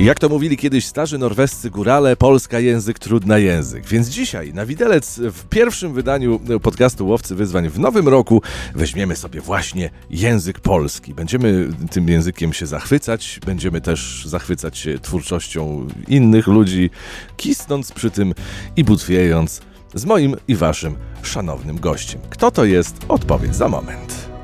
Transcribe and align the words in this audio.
Jak 0.00 0.18
to 0.18 0.28
mówili 0.28 0.56
kiedyś 0.56 0.86
starzy 0.86 1.18
norwescy 1.18 1.70
górale, 1.70 2.16
Polska 2.16 2.60
język, 2.60 2.98
trudna 2.98 3.38
język. 3.38 3.86
Więc 3.86 4.08
dzisiaj 4.08 4.54
na 4.54 4.66
widelec 4.66 5.18
w 5.18 5.44
pierwszym 5.48 5.94
wydaniu 5.94 6.40
podcastu 6.62 7.06
Łowcy 7.06 7.34
Wyzwań 7.34 7.68
w 7.68 7.78
nowym 7.78 8.08
roku 8.08 8.42
weźmiemy 8.74 9.16
sobie 9.16 9.40
właśnie 9.40 9.90
język 10.10 10.60
polski. 10.60 11.14
Będziemy 11.14 11.68
tym 11.90 12.08
językiem 12.08 12.52
się 12.52 12.66
zachwycać, 12.66 13.40
będziemy 13.46 13.80
też 13.80 14.24
zachwycać 14.26 14.78
się 14.78 14.98
twórczością 14.98 15.86
innych 16.08 16.46
ludzi, 16.46 16.90
kisnąc 17.36 17.92
przy 17.92 18.10
tym 18.10 18.34
i 18.76 18.84
butwiejąc 18.84 19.60
z 19.94 20.04
moim 20.04 20.36
i 20.48 20.56
waszym 20.56 20.96
szanownym 21.22 21.80
gościem. 21.80 22.20
Kto 22.30 22.50
to 22.50 22.64
jest? 22.64 22.96
Odpowiedź 23.08 23.54
za 23.54 23.68
moment. 23.68 24.35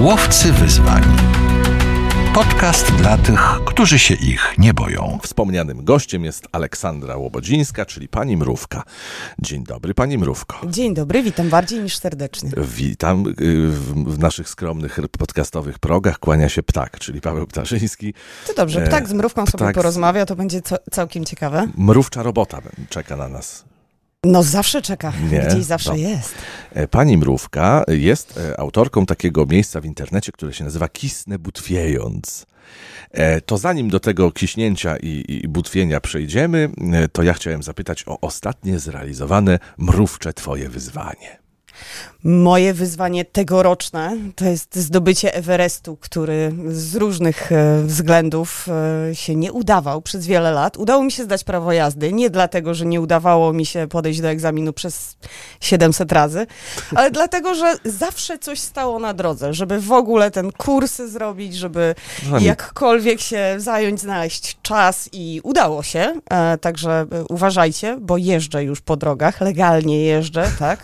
Łowcy 0.00 0.52
wyzwań. 0.52 1.02
Podcast 2.34 2.92
dla 2.94 3.18
tych, 3.18 3.40
którzy 3.66 3.98
się 3.98 4.14
ich 4.14 4.54
nie 4.58 4.74
boją. 4.74 5.18
Wspomnianym 5.22 5.84
gościem 5.84 6.24
jest 6.24 6.48
Aleksandra 6.52 7.16
Łobodzińska, 7.16 7.86
czyli 7.86 8.08
pani 8.08 8.36
Mrówka. 8.36 8.82
Dzień 9.38 9.64
dobry, 9.64 9.94
pani 9.94 10.18
Mrówko. 10.18 10.60
Dzień 10.66 10.94
dobry, 10.94 11.22
witam 11.22 11.48
bardziej 11.48 11.80
niż 11.80 11.98
serdecznie. 11.98 12.50
Witam 12.56 13.24
y, 13.26 13.34
w, 13.68 13.94
w 14.04 14.18
naszych 14.18 14.48
skromnych 14.48 14.98
podcastowych 15.18 15.78
progach. 15.78 16.18
Kłania 16.18 16.48
się 16.48 16.62
ptak, 16.62 16.98
czyli 16.98 17.20
Paweł 17.20 17.46
Ptaszyński. 17.46 18.14
To 18.46 18.54
dobrze, 18.54 18.80
ptak 18.80 19.08
z 19.08 19.12
mrówką 19.12 19.44
ptak 19.44 19.60
sobie 19.60 19.72
porozmawia, 19.72 20.26
to 20.26 20.36
będzie 20.36 20.62
co, 20.62 20.76
całkiem 20.90 21.24
ciekawe. 21.24 21.68
Mrówcza 21.76 22.22
robota 22.22 22.60
czeka 22.88 23.16
na 23.16 23.28
nas. 23.28 23.64
No 24.24 24.42
zawsze 24.42 24.82
czeka, 24.82 25.12
Nie? 25.30 25.40
gdzieś 25.40 25.64
zawsze 25.64 25.90
No. 25.90 25.96
jest. 25.96 26.34
E, 26.72 26.88
Pani 26.88 27.16
Mrówka 27.18 27.84
jest 27.88 28.38
e, 28.38 28.60
autorką 28.60 29.06
takiego 29.06 29.46
miejsca 29.46 29.80
w 29.80 29.84
internecie, 29.84 30.32
które 30.32 30.52
się 30.52 30.64
nazywa 30.64 30.88
Kisnę 30.88 31.38
Butwiejąc. 31.38 32.46
E, 33.10 33.40
To 33.40 33.58
zanim 33.58 33.88
do 33.90 34.00
tego 34.00 34.30
kiśnięcia 34.32 34.96
i, 34.96 35.24
i 35.44 35.48
butwienia 35.48 36.00
przejdziemy, 36.00 36.70
to 37.12 37.22
ja 37.22 37.32
chciałem 37.34 37.62
zapytać 37.62 38.04
o 38.06 38.20
ostatnie 38.20 38.78
zrealizowane 38.78 39.58
mrówcze 39.78 40.32
twoje 40.32 40.68
wyzwanie. 40.68 41.38
Moje 42.24 42.74
wyzwanie 42.74 43.24
tegoroczne 43.24 44.16
to 44.36 44.44
jest 44.44 44.76
zdobycie 44.76 45.34
Everestu, 45.34 45.96
który 45.96 46.52
z 46.68 46.94
różnych 46.94 47.52
e, 47.52 47.82
względów 47.82 48.66
e, 49.10 49.14
się 49.14 49.34
nie 49.34 49.52
udawał 49.52 50.02
przez 50.02 50.26
wiele 50.26 50.52
lat. 50.52 50.76
Udało 50.76 51.02
mi 51.02 51.12
się 51.12 51.24
zdać 51.24 51.44
prawo 51.44 51.72
jazdy, 51.72 52.12
nie 52.12 52.30
dlatego, 52.30 52.74
że 52.74 52.86
nie 52.86 53.00
udawało 53.00 53.52
mi 53.52 53.66
się 53.66 53.86
podejść 53.88 54.20
do 54.20 54.28
egzaminu 54.28 54.72
przez 54.72 55.16
700 55.60 56.12
razy, 56.12 56.46
ale 56.94 57.10
dlatego, 57.10 57.54
że 57.54 57.76
zawsze 57.84 58.38
coś 58.38 58.58
stało 58.58 58.98
na 58.98 59.14
drodze, 59.14 59.54
żeby 59.54 59.80
w 59.80 59.92
ogóle 59.92 60.30
ten 60.30 60.52
kurs 60.52 60.96
zrobić, 60.96 61.56
żeby 61.56 61.94
jakkolwiek 62.40 63.20
się 63.20 63.54
zająć, 63.58 64.00
znaleźć 64.00 64.58
czas 64.62 65.08
i 65.12 65.40
udało 65.44 65.82
się. 65.82 66.20
E, 66.30 66.58
także 66.58 67.06
uważajcie, 67.28 67.96
bo 68.00 68.16
jeżdżę 68.16 68.64
już 68.64 68.80
po 68.80 68.96
drogach, 68.96 69.40
legalnie 69.40 70.02
jeżdżę, 70.02 70.50
tak? 70.58 70.80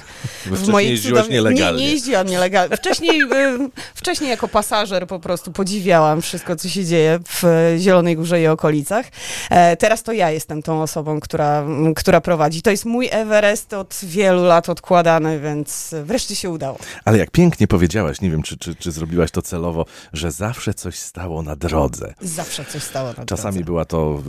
Wcześniej 0.85 0.91
jeździłaś 0.93 1.29
nielegalnie. 1.29 1.81
Nie, 1.81 1.87
nie 1.87 1.93
jeździłam 1.93 2.27
nielegalnie. 2.27 2.77
Wcześniej, 2.77 3.21
wcześniej 3.95 4.31
jako 4.31 4.49
pasażer 4.49 5.07
po 5.07 5.19
prostu 5.19 5.53
podziwiałam 5.53 6.23
wszystko, 6.23 6.57
co 6.57 6.69
się 6.69 6.85
dzieje 6.85 7.19
w 7.29 7.45
e, 7.45 7.79
Zielonej 7.79 8.17
Górze 8.17 8.41
i 8.43 8.47
okolicach. 8.47 9.07
E, 9.51 9.77
teraz 9.77 10.03
to 10.03 10.13
ja 10.13 10.31
jestem 10.31 10.63
tą 10.63 10.83
osobą, 10.83 11.21
która, 11.21 11.65
która 11.97 12.21
prowadzi. 12.21 12.63
To 12.63 12.71
jest 12.71 12.85
mój 12.85 13.09
Everest 13.11 13.73
od 13.73 14.01
wielu 14.03 14.45
lat 14.45 14.69
odkładany, 14.69 15.41
więc 15.41 15.95
wreszcie 16.05 16.37
się 16.37 16.51
udało. 16.51 16.79
Ale 17.05 17.19
jak 17.19 17.31
pięknie 17.31 17.67
powiedziałaś, 17.67 18.21
nie 18.21 18.31
wiem, 18.31 18.43
czy, 18.43 18.57
czy, 18.59 18.75
czy 18.75 18.93
zrobiłaś 18.93 19.31
to 19.31 19.43
celowo, 19.43 19.87
że 20.13 20.31
zawsze 20.31 20.75
coś 20.75 20.99
stało 20.99 21.43
na 21.43 21.57
drodze. 21.57 22.15
Zawsze 22.21 22.65
coś 22.65 22.83
stało 22.83 23.13
na 23.19 23.25
Czasami 23.25 23.55
drodze. 23.55 23.65
była 23.65 23.85
to, 23.85 24.23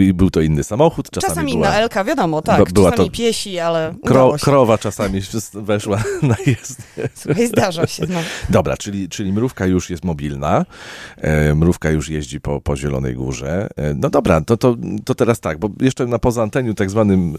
y, 0.00 0.14
był 0.14 0.30
to 0.30 0.40
inny 0.40 0.64
samochód, 0.64 1.10
czasami, 1.10 1.30
Czasami 1.34 1.52
była 1.52 1.66
inna 1.68 1.78
Elka, 1.78 2.04
wiadomo, 2.04 2.42
tak. 2.42 2.72
Była 2.72 2.90
czasami 2.90 3.10
to 3.10 3.16
piesi, 3.16 3.58
ale 3.58 3.94
krowa 4.40 4.78
czasami 4.78 5.20
weszła 5.54 5.99
na 6.22 6.36
jezdnię. 6.46 7.08
Słuchaj, 7.14 7.46
zdarza 7.46 7.86
się. 7.86 8.06
No. 8.08 8.20
Dobra, 8.50 8.76
czyli, 8.76 9.08
czyli 9.08 9.32
mrówka 9.32 9.66
już 9.66 9.90
jest 9.90 10.04
mobilna, 10.04 10.66
e, 11.16 11.54
mrówka 11.54 11.90
już 11.90 12.08
jeździ 12.08 12.40
po, 12.40 12.60
po 12.60 12.76
Zielonej 12.76 13.14
Górze. 13.14 13.68
E, 13.76 13.94
no 13.94 14.10
dobra, 14.10 14.40
to, 14.40 14.56
to, 14.56 14.76
to 15.04 15.14
teraz 15.14 15.40
tak, 15.40 15.58
bo 15.58 15.70
jeszcze 15.80 16.06
na 16.06 16.18
poza 16.18 16.42
anteniu 16.42 16.74
tak 16.74 16.90
zwanym 16.90 17.36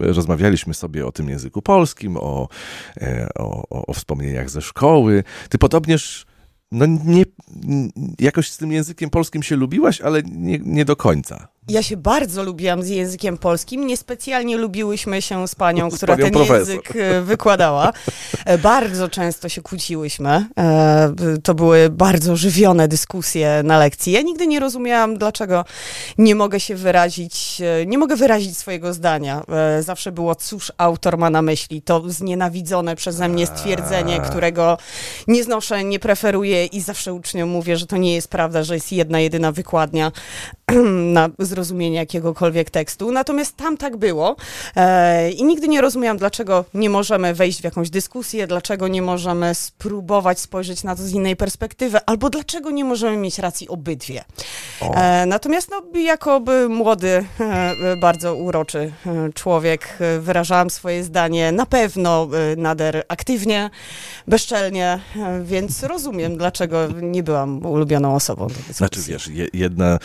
e, 0.00 0.12
rozmawialiśmy 0.12 0.74
sobie 0.74 1.06
o 1.06 1.12
tym 1.12 1.28
języku 1.28 1.62
polskim, 1.62 2.16
o, 2.16 2.48
e, 2.96 3.28
o, 3.38 3.68
o, 3.70 3.86
o 3.86 3.94
wspomnieniach 3.94 4.50
ze 4.50 4.60
szkoły. 4.60 5.24
Ty 5.48 5.58
podobnież 5.58 6.26
no 6.72 6.86
nie, 6.86 7.24
jakoś 8.18 8.50
z 8.50 8.56
tym 8.56 8.72
językiem 8.72 9.10
polskim 9.10 9.42
się 9.42 9.56
lubiłaś, 9.56 10.00
ale 10.00 10.22
nie, 10.22 10.58
nie 10.58 10.84
do 10.84 10.96
końca. 10.96 11.48
Ja 11.68 11.82
się 11.82 11.96
bardzo 11.96 12.42
lubiłam 12.42 12.82
z 12.82 12.88
językiem 12.88 13.38
polskim. 13.38 13.86
Niespecjalnie 13.86 14.56
lubiłyśmy 14.56 15.22
się 15.22 15.48
z 15.48 15.54
panią, 15.54 15.90
Z 15.90 15.94
która 15.96 16.14
panią 16.16 16.24
ten 16.24 16.32
profesor. 16.32 16.58
język 16.58 16.96
e, 16.96 17.20
wykładała. 17.20 17.92
E, 18.44 18.58
Bardzo 18.58 19.08
często 19.08 19.48
się 19.48 19.62
kłóciłyśmy. 19.62 20.46
E, 20.58 21.12
To 21.42 21.54
były 21.54 21.90
bardzo 21.90 22.36
żywione 22.36 22.88
dyskusje 22.88 23.60
na 23.64 23.78
lekcji. 23.78 24.12
Ja 24.12 24.22
nigdy 24.22 24.46
nie 24.46 24.60
rozumiałam, 24.60 25.18
dlaczego 25.18 25.64
nie 26.18 26.34
mogę 26.34 26.60
się 26.60 26.74
wyrazić, 26.74 27.62
nie 27.86 27.98
mogę 27.98 28.16
wyrazić 28.16 28.58
swojego 28.58 28.94
zdania. 28.94 29.42
Zawsze 29.80 30.12
było, 30.12 30.34
cóż 30.34 30.72
autor 30.78 31.18
ma 31.18 31.30
na 31.30 31.42
myśli. 31.42 31.82
To 31.82 32.02
znienawidzone 32.06 32.96
przeze 32.96 33.28
mnie 33.28 33.46
stwierdzenie, 33.46 34.20
którego 34.20 34.78
nie 35.26 35.44
znoszę, 35.44 35.84
nie 35.84 35.98
preferuję 35.98 36.66
i 36.66 36.80
zawsze 36.80 37.12
uczniom 37.14 37.48
mówię, 37.48 37.76
że 37.76 37.86
to 37.86 37.96
nie 37.96 38.14
jest 38.14 38.28
prawda, 38.28 38.62
że 38.62 38.74
jest 38.74 38.92
jedna, 38.92 39.20
jedyna 39.20 39.52
wykładnia 39.52 40.12
na 41.14 41.28
zrozumienie 41.50 41.96
jakiegokolwiek 41.96 42.70
tekstu. 42.70 43.12
Natomiast 43.12 43.56
tam 43.56 43.76
tak 43.76 43.96
było 43.96 44.36
e, 44.76 45.30
i 45.30 45.44
nigdy 45.44 45.68
nie 45.68 45.80
rozumiałam, 45.80 46.18
dlaczego 46.18 46.64
nie 46.74 46.90
możemy 46.90 47.34
wejść 47.34 47.60
w 47.60 47.64
jakąś 47.64 47.90
dyskusję, 47.90 48.46
dlaczego 48.46 48.88
nie 48.88 49.02
możemy 49.02 49.54
spróbować 49.54 50.40
spojrzeć 50.40 50.84
na 50.84 50.96
to 50.96 51.02
z 51.02 51.12
innej 51.12 51.36
perspektywy, 51.36 51.98
albo 52.06 52.30
dlaczego 52.30 52.70
nie 52.70 52.84
możemy 52.84 53.16
mieć 53.16 53.38
racji 53.38 53.68
obydwie. 53.68 54.24
E, 54.80 55.26
natomiast 55.26 55.70
no, 55.70 56.00
jako 56.00 56.40
młody, 56.68 57.24
e, 57.40 57.96
bardzo 57.96 58.34
uroczy 58.34 58.92
e, 59.06 59.32
człowiek 59.32 59.96
e, 60.00 60.20
wyrażałam 60.20 60.70
swoje 60.70 61.04
zdanie 61.04 61.52
na 61.52 61.66
pewno 61.66 62.28
e, 62.52 62.56
nader 62.56 63.04
aktywnie, 63.08 63.70
bezczelnie, 64.26 65.00
więc 65.42 65.82
rozumiem, 65.82 66.36
dlaczego 66.36 66.88
nie 67.02 67.22
byłam 67.22 67.66
ulubioną 67.66 68.14
osobą. 68.14 68.46
Znaczy 68.70 69.00
wiesz, 69.02 69.28
je, 69.28 69.48
jedna, 69.52 69.98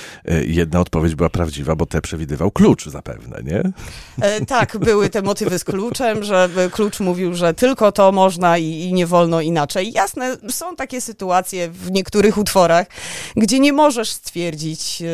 jedna 0.46 0.80
odpowiedź 0.80 1.16
była 1.16 1.30
prawdziwa, 1.36 1.76
bo 1.76 1.86
te 1.86 2.02
przewidywał 2.02 2.52
klucz 2.52 2.90
zapewne, 2.90 3.42
nie? 3.44 3.64
E, 4.22 4.46
tak, 4.46 4.78
były 4.78 5.10
te 5.10 5.22
motywy 5.22 5.60
z 5.60 5.64
kluczem, 5.64 6.24
że 6.24 6.50
e, 6.58 6.70
klucz 6.70 7.00
mówił, 7.00 7.34
że 7.34 7.54
tylko 7.54 7.92
to 7.92 8.12
można 8.12 8.58
i, 8.58 8.66
i 8.66 8.94
nie 8.94 9.08
wolno 9.08 9.42
inaczej. 9.42 9.92
Jasne, 9.92 10.38
są 10.50 10.76
takie 10.76 11.02
sytuacje 11.02 11.70
w 11.70 11.92
niektórych 11.92 12.38
utworach, 12.38 12.88
gdzie 13.36 13.60
nie 13.60 13.74
możesz 13.74 14.12
stwierdzić, 14.12 15.02
e, 15.02 15.06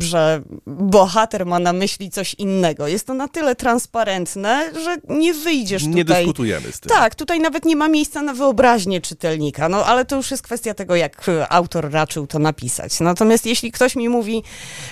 że 0.00 0.42
bohater 0.66 1.46
ma 1.46 1.58
na 1.58 1.72
myśli 1.72 2.10
coś 2.10 2.34
innego. 2.34 2.88
Jest 2.88 3.06
to 3.06 3.14
na 3.14 3.28
tyle 3.28 3.56
transparentne, 3.56 4.70
że 4.84 4.96
nie 5.08 5.34
wyjdziesz 5.34 5.86
Nie 5.86 6.04
tutaj. 6.04 6.24
dyskutujemy 6.24 6.72
z 6.72 6.80
tym. 6.80 6.88
Tak, 6.88 7.14
tutaj 7.14 7.40
nawet 7.40 7.64
nie 7.64 7.76
ma 7.76 7.88
miejsca 7.88 8.22
na 8.22 8.34
wyobraźnię 8.34 9.00
czytelnika, 9.00 9.68
no 9.68 9.84
ale 9.84 10.04
to 10.04 10.16
już 10.16 10.30
jest 10.30 10.42
kwestia 10.42 10.74
tego, 10.74 10.96
jak 10.96 11.28
e, 11.28 11.52
autor 11.52 11.90
raczył 11.90 12.26
to 12.26 12.38
napisać. 12.38 13.00
Natomiast 13.00 13.46
jeśli 13.46 13.72
ktoś 13.72 13.96
mi 13.96 14.08
mówi, 14.08 14.42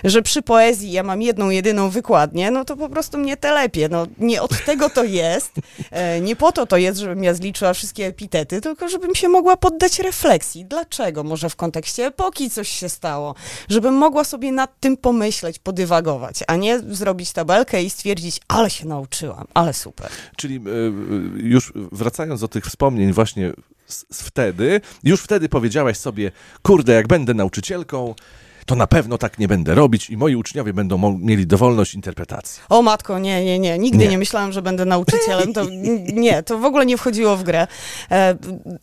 że 0.05 0.23
przy 0.23 0.43
poezji 0.43 0.70
ja 0.83 1.03
mam 1.03 1.23
jedną, 1.23 1.51
jedyną 1.51 1.91
wykładnię, 1.91 2.51
no 2.51 2.65
to 2.65 2.77
po 2.77 2.89
prostu 2.89 3.19
mnie 3.19 3.37
telepie. 3.37 3.89
No 3.89 4.07
nie 4.19 4.43
od 4.43 4.65
tego 4.65 4.91
to 4.91 5.05
jest, 5.05 5.53
e, 5.91 6.21
nie 6.21 6.37
po 6.37 6.53
to 6.53 6.67
to 6.67 6.77
jest, 6.77 6.99
żebym 6.99 7.25
ja 7.25 7.35
zliczyła 7.35 7.75
wszystkie 7.75 8.07
epitety, 8.07 8.61
tylko 8.61 8.89
żebym 8.89 9.15
się 9.15 9.29
mogła 9.29 9.57
poddać 9.57 9.99
refleksji. 9.99 10.65
Dlaczego? 10.65 11.25
Może 11.25 11.51
w 11.51 11.57
kontekście 11.57 12.07
epoki 12.07 12.51
coś 12.51 12.69
się 12.69 12.89
stało, 12.89 13.35
żebym 13.69 13.95
mogła 13.95 14.25
sobie 14.25 14.53
nad 14.53 14.81
tym 14.81 14.97
pomyśleć, 14.97 15.59
podywagować, 15.59 16.41
a 16.47 16.57
nie 16.57 16.79
zrobić 16.79 17.33
tabelkę 17.33 17.83
i 17.83 17.91
stwierdzić, 17.91 18.41
ale 18.49 18.71
się 18.71 18.87
nauczyłam, 18.87 19.47
ale 19.55 19.73
super. 19.73 20.11
Czyli 20.37 20.57
e, 20.57 20.61
już 21.37 21.73
wracając 21.93 22.41
do 22.41 22.49
tych 22.49 22.65
wspomnień 22.65 23.13
właśnie 23.13 23.53
z, 23.87 24.05
z 24.11 24.23
wtedy, 24.23 24.81
już 25.05 25.21
wtedy 25.21 25.49
powiedziałaś 25.49 25.97
sobie, 25.97 26.33
kurde, 26.63 26.93
jak 26.93 27.09
będę 27.09 27.35
nauczycielką, 27.35 28.15
to 28.71 28.77
na 28.77 28.87
pewno 28.87 29.19
tak 29.19 29.39
nie 29.39 29.49
będę 29.49 29.75
robić 29.75 30.11
i 30.11 30.17
moi 30.17 30.37
uczniowie 30.37 30.73
będą 30.73 31.19
mieli 31.19 31.47
dowolność 31.47 31.95
interpretacji. 31.95 32.63
O 32.69 32.83
matko, 32.83 33.19
nie, 33.19 33.45
nie, 33.45 33.59
nie. 33.59 33.79
Nigdy 33.79 33.99
Nie. 33.99 34.09
nie, 34.09 34.19
myślałam, 34.19 34.53
że 34.53 34.63
będę 34.63 34.85
nauczycielem. 34.85 35.53
To, 35.53 35.65
nie, 36.13 36.43
to 36.43 36.59
w 36.59 36.65
ogóle 36.65 36.87
nie 36.87 36.97
wchodziło 36.99 37.37
w 37.37 37.43
grę. 37.43 37.67
E, 38.11 38.37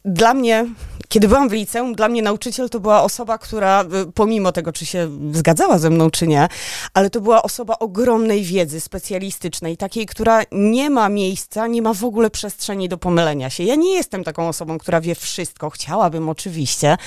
Dla 0.06 0.34
mnie 0.34 0.66
kiedy 1.10 1.28
byłam 1.28 1.50
w 1.50 1.52
liceum, 1.52 1.96
dla 1.96 2.10
mnie 2.10 2.22
nauczyciel 2.22 2.70
to 2.70 2.80
była 2.80 3.04
osoba, 3.04 3.38
która 3.38 3.84
y, 3.84 4.12
pomimo 4.12 4.52
tego, 4.52 4.74
czy 4.74 4.86
się 4.86 5.10
zgadzała 5.32 5.78
ze 5.78 5.90
mną, 5.90 6.10
czy 6.10 6.28
nie, 6.28 6.48
ale 6.94 7.10
to 7.10 7.22
była 7.22 7.44
osoba 7.44 7.80
ogromnej 7.80 8.44
wiedzy 8.44 8.80
specjalistycznej, 8.80 9.78
takiej, 9.78 10.06
która 10.06 10.42
nie 10.52 10.90
ma 10.90 11.10
miejsca, 11.10 11.68
nie 11.68 11.82
ma 11.82 11.94
w 11.94 12.04
ogóle 12.04 12.30
przestrzeni 12.30 12.90
do 12.90 12.98
pomylenia 12.98 13.50
się. 13.50 13.64
Ja 13.64 13.76
nie 13.76 13.94
jestem 13.94 14.24
taką 14.24 14.48
osobą, 14.48 14.78
która 14.78 15.02
wie 15.02 15.16
wszystko. 15.16 15.70
Chciałabym 15.70 16.30
oczywiście, 16.30 16.98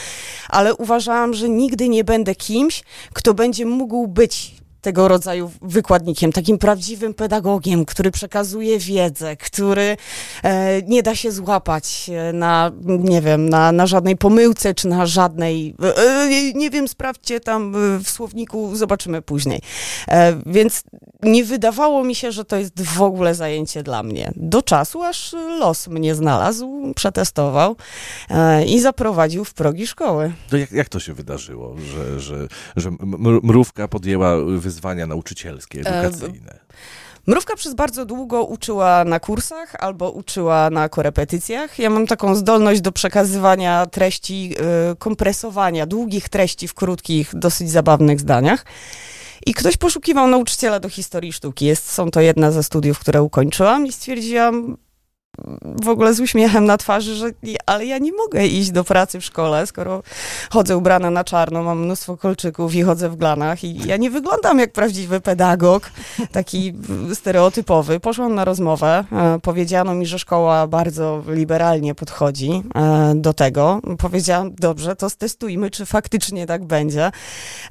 ale 0.48 0.74
uważałam, 0.74 1.34
że 1.34 1.48
nigdy 1.48 1.88
nie 1.88 2.04
będę 2.04 2.34
kimś, 2.34 2.82
kto 3.12 3.34
będzie 3.34 3.66
mógł 3.66 4.08
być 4.08 4.59
tego 4.80 5.08
rodzaju 5.08 5.50
wykładnikiem, 5.62 6.32
takim 6.32 6.58
prawdziwym 6.58 7.14
pedagogiem, 7.14 7.84
który 7.84 8.10
przekazuje 8.10 8.78
wiedzę, 8.78 9.36
który 9.36 9.96
e, 10.42 10.82
nie 10.82 11.02
da 11.02 11.14
się 11.14 11.32
złapać 11.32 12.10
e, 12.14 12.32
na, 12.32 12.72
nie 12.84 13.20
wiem, 13.20 13.48
na, 13.48 13.72
na 13.72 13.86
żadnej 13.86 14.16
pomyłce, 14.16 14.74
czy 14.74 14.88
na 14.88 15.06
żadnej, 15.06 15.74
e, 15.82 15.96
e 15.96 16.52
nie 16.54 16.70
wiem, 16.70 16.88
sprawdźcie 16.88 17.40
tam 17.40 17.74
w 18.04 18.08
słowniku, 18.08 18.76
zobaczymy 18.76 19.22
później. 19.22 19.60
E, 20.08 20.36
więc 20.46 20.82
nie 21.22 21.44
wydawało 21.44 22.04
mi 22.04 22.14
się, 22.14 22.32
że 22.32 22.44
to 22.44 22.56
jest 22.56 22.82
w 22.82 23.02
ogóle 23.02 23.34
zajęcie 23.34 23.82
dla 23.82 24.02
mnie. 24.02 24.32
Do 24.36 24.62
czasu, 24.62 25.02
aż 25.02 25.32
los 25.32 25.88
mnie 25.88 26.14
znalazł, 26.14 26.92
przetestował 26.96 27.76
e, 28.30 28.64
i 28.64 28.80
zaprowadził 28.80 29.44
w 29.44 29.54
progi 29.54 29.86
szkoły. 29.86 30.32
To 30.50 30.56
jak, 30.56 30.72
jak 30.72 30.88
to 30.88 31.00
się 31.00 31.14
wydarzyło, 31.14 31.76
że, 31.94 32.20
że, 32.20 32.48
że 32.76 32.90
mrówka 33.42 33.88
podjęła 33.88 34.36
wyzwania 34.58 35.06
nauczycielskie, 35.06 35.80
e, 35.80 36.00
edukacyjne? 36.00 36.58
Mrówka 37.26 37.56
przez 37.56 37.74
bardzo 37.74 38.04
długo 38.04 38.44
uczyła 38.44 39.04
na 39.04 39.20
kursach 39.20 39.74
albo 39.78 40.10
uczyła 40.10 40.70
na 40.70 40.88
korepetycjach. 40.88 41.78
Ja 41.78 41.90
mam 41.90 42.06
taką 42.06 42.34
zdolność 42.34 42.80
do 42.80 42.92
przekazywania 42.92 43.86
treści, 43.86 44.54
e, 44.90 44.96
kompresowania 44.96 45.86
długich 45.86 46.28
treści 46.28 46.68
w 46.68 46.74
krótkich, 46.74 47.30
dosyć 47.34 47.70
zabawnych 47.70 48.20
zdaniach. 48.20 48.64
I 49.46 49.54
ktoś 49.54 49.76
poszukiwał 49.76 50.26
nauczyciela 50.26 50.80
do 50.80 50.88
historii 50.88 51.32
sztuki. 51.32 51.66
Jest, 51.66 51.92
są 51.92 52.10
to 52.10 52.20
jedna 52.20 52.50
ze 52.50 52.62
studiów, 52.62 52.98
które 52.98 53.22
ukończyłam 53.22 53.86
i 53.86 53.92
stwierdziłam, 53.92 54.76
w 55.82 55.88
ogóle 55.88 56.14
z 56.14 56.20
uśmiechem 56.20 56.64
na 56.64 56.76
twarzy, 56.76 57.14
że 57.14 57.30
ale 57.66 57.86
ja 57.86 57.98
nie 57.98 58.12
mogę 58.12 58.46
iść 58.46 58.70
do 58.70 58.84
pracy 58.84 59.20
w 59.20 59.24
szkole, 59.24 59.66
skoro 59.66 60.02
chodzę 60.50 60.76
ubrana 60.76 61.10
na 61.10 61.24
czarno, 61.24 61.62
mam 61.62 61.84
mnóstwo 61.84 62.16
kolczyków 62.16 62.74
i 62.74 62.82
chodzę 62.82 63.08
w 63.08 63.16
glanach 63.16 63.64
i 63.64 63.88
ja 63.88 63.96
nie 63.96 64.10
wyglądam 64.10 64.58
jak 64.58 64.72
prawdziwy 64.72 65.20
pedagog, 65.20 65.90
taki 66.32 66.74
stereotypowy. 67.14 68.00
Poszłam 68.00 68.34
na 68.34 68.44
rozmowę, 68.44 69.04
e, 69.12 69.38
powiedziano 69.42 69.94
mi, 69.94 70.06
że 70.06 70.18
szkoła 70.18 70.66
bardzo 70.66 71.22
liberalnie 71.28 71.94
podchodzi 71.94 72.62
e, 72.74 73.12
do 73.16 73.32
tego. 73.32 73.80
Powiedziałam, 73.98 74.54
dobrze, 74.54 74.96
to 74.96 75.10
stestujmy, 75.10 75.70
czy 75.70 75.86
faktycznie 75.86 76.46
tak 76.46 76.64
będzie. 76.64 77.10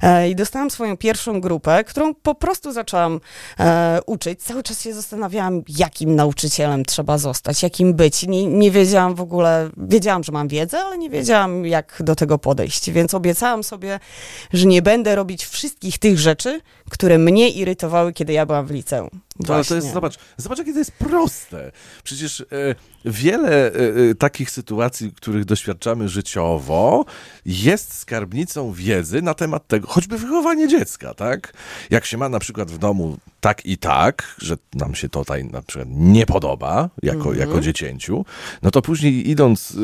E, 0.02 0.30
I 0.30 0.36
dostałam 0.36 0.70
swoją 0.70 0.96
pierwszą 0.96 1.40
grupę, 1.40 1.84
którą 1.84 2.14
po 2.14 2.34
prostu 2.34 2.72
zaczęłam 2.72 3.20
uczyć. 4.06 4.42
Cały 4.42 4.62
czas 4.62 4.82
się 4.82 4.94
zastanawiałam, 4.94 5.62
jakim 5.68 6.16
nauczycielem 6.16 6.84
trzeba 6.84 7.18
zostać 7.18 7.59
jakim 7.62 7.94
być. 7.94 8.26
Nie, 8.26 8.46
nie 8.46 8.70
wiedziałam 8.70 9.14
w 9.14 9.20
ogóle, 9.20 9.70
wiedziałam, 9.76 10.24
że 10.24 10.32
mam 10.32 10.48
wiedzę, 10.48 10.78
ale 10.78 10.98
nie 10.98 11.10
wiedziałam, 11.10 11.66
jak 11.66 11.96
do 12.04 12.14
tego 12.14 12.38
podejść. 12.38 12.90
Więc 12.90 13.14
obiecałam 13.14 13.64
sobie, 13.64 14.00
że 14.52 14.66
nie 14.66 14.82
będę 14.82 15.14
robić 15.14 15.46
wszystkich 15.46 15.98
tych 15.98 16.18
rzeczy, 16.18 16.60
które 16.90 17.18
mnie 17.18 17.48
irytowały, 17.48 18.12
kiedy 18.12 18.32
ja 18.32 18.46
byłam 18.46 18.66
w 18.66 18.70
liceum. 18.70 19.10
To, 19.46 19.54
ale 19.54 19.64
to 19.64 19.74
jest, 19.74 19.92
zobacz, 19.92 20.18
zobacz, 20.36 20.58
jakie 20.58 20.72
to 20.72 20.78
jest 20.78 20.92
proste. 20.92 21.72
Przecież 22.04 22.40
e, 22.40 22.44
wiele 23.04 23.48
e, 23.48 23.74
e, 24.10 24.14
takich 24.14 24.50
sytuacji, 24.50 25.12
których 25.12 25.44
doświadczamy 25.44 26.08
życiowo, 26.08 27.04
jest 27.46 27.94
skarbnicą 27.94 28.72
wiedzy 28.72 29.22
na 29.22 29.34
temat 29.34 29.66
tego, 29.66 29.88
choćby 29.88 30.18
wychowanie 30.18 30.68
dziecka, 30.68 31.14
tak? 31.14 31.52
Jak 31.90 32.06
się 32.06 32.18
ma 32.18 32.28
na 32.28 32.38
przykład 32.38 32.70
w 32.70 32.78
domu 32.78 33.16
tak 33.40 33.66
i 33.66 33.78
tak, 33.78 34.36
że 34.38 34.56
nam 34.74 34.94
się 34.94 35.08
to 35.08 35.18
tutaj 35.18 35.44
na 35.44 35.62
przykład 35.62 35.88
nie 35.90 36.26
podoba 36.26 36.90
jako, 37.02 37.28
-hmm. 37.28 37.38
jako 37.38 37.60
dziecięciu, 37.60 38.24
no 38.62 38.70
to 38.70 38.82
później 38.82 39.30
idąc, 39.30 39.76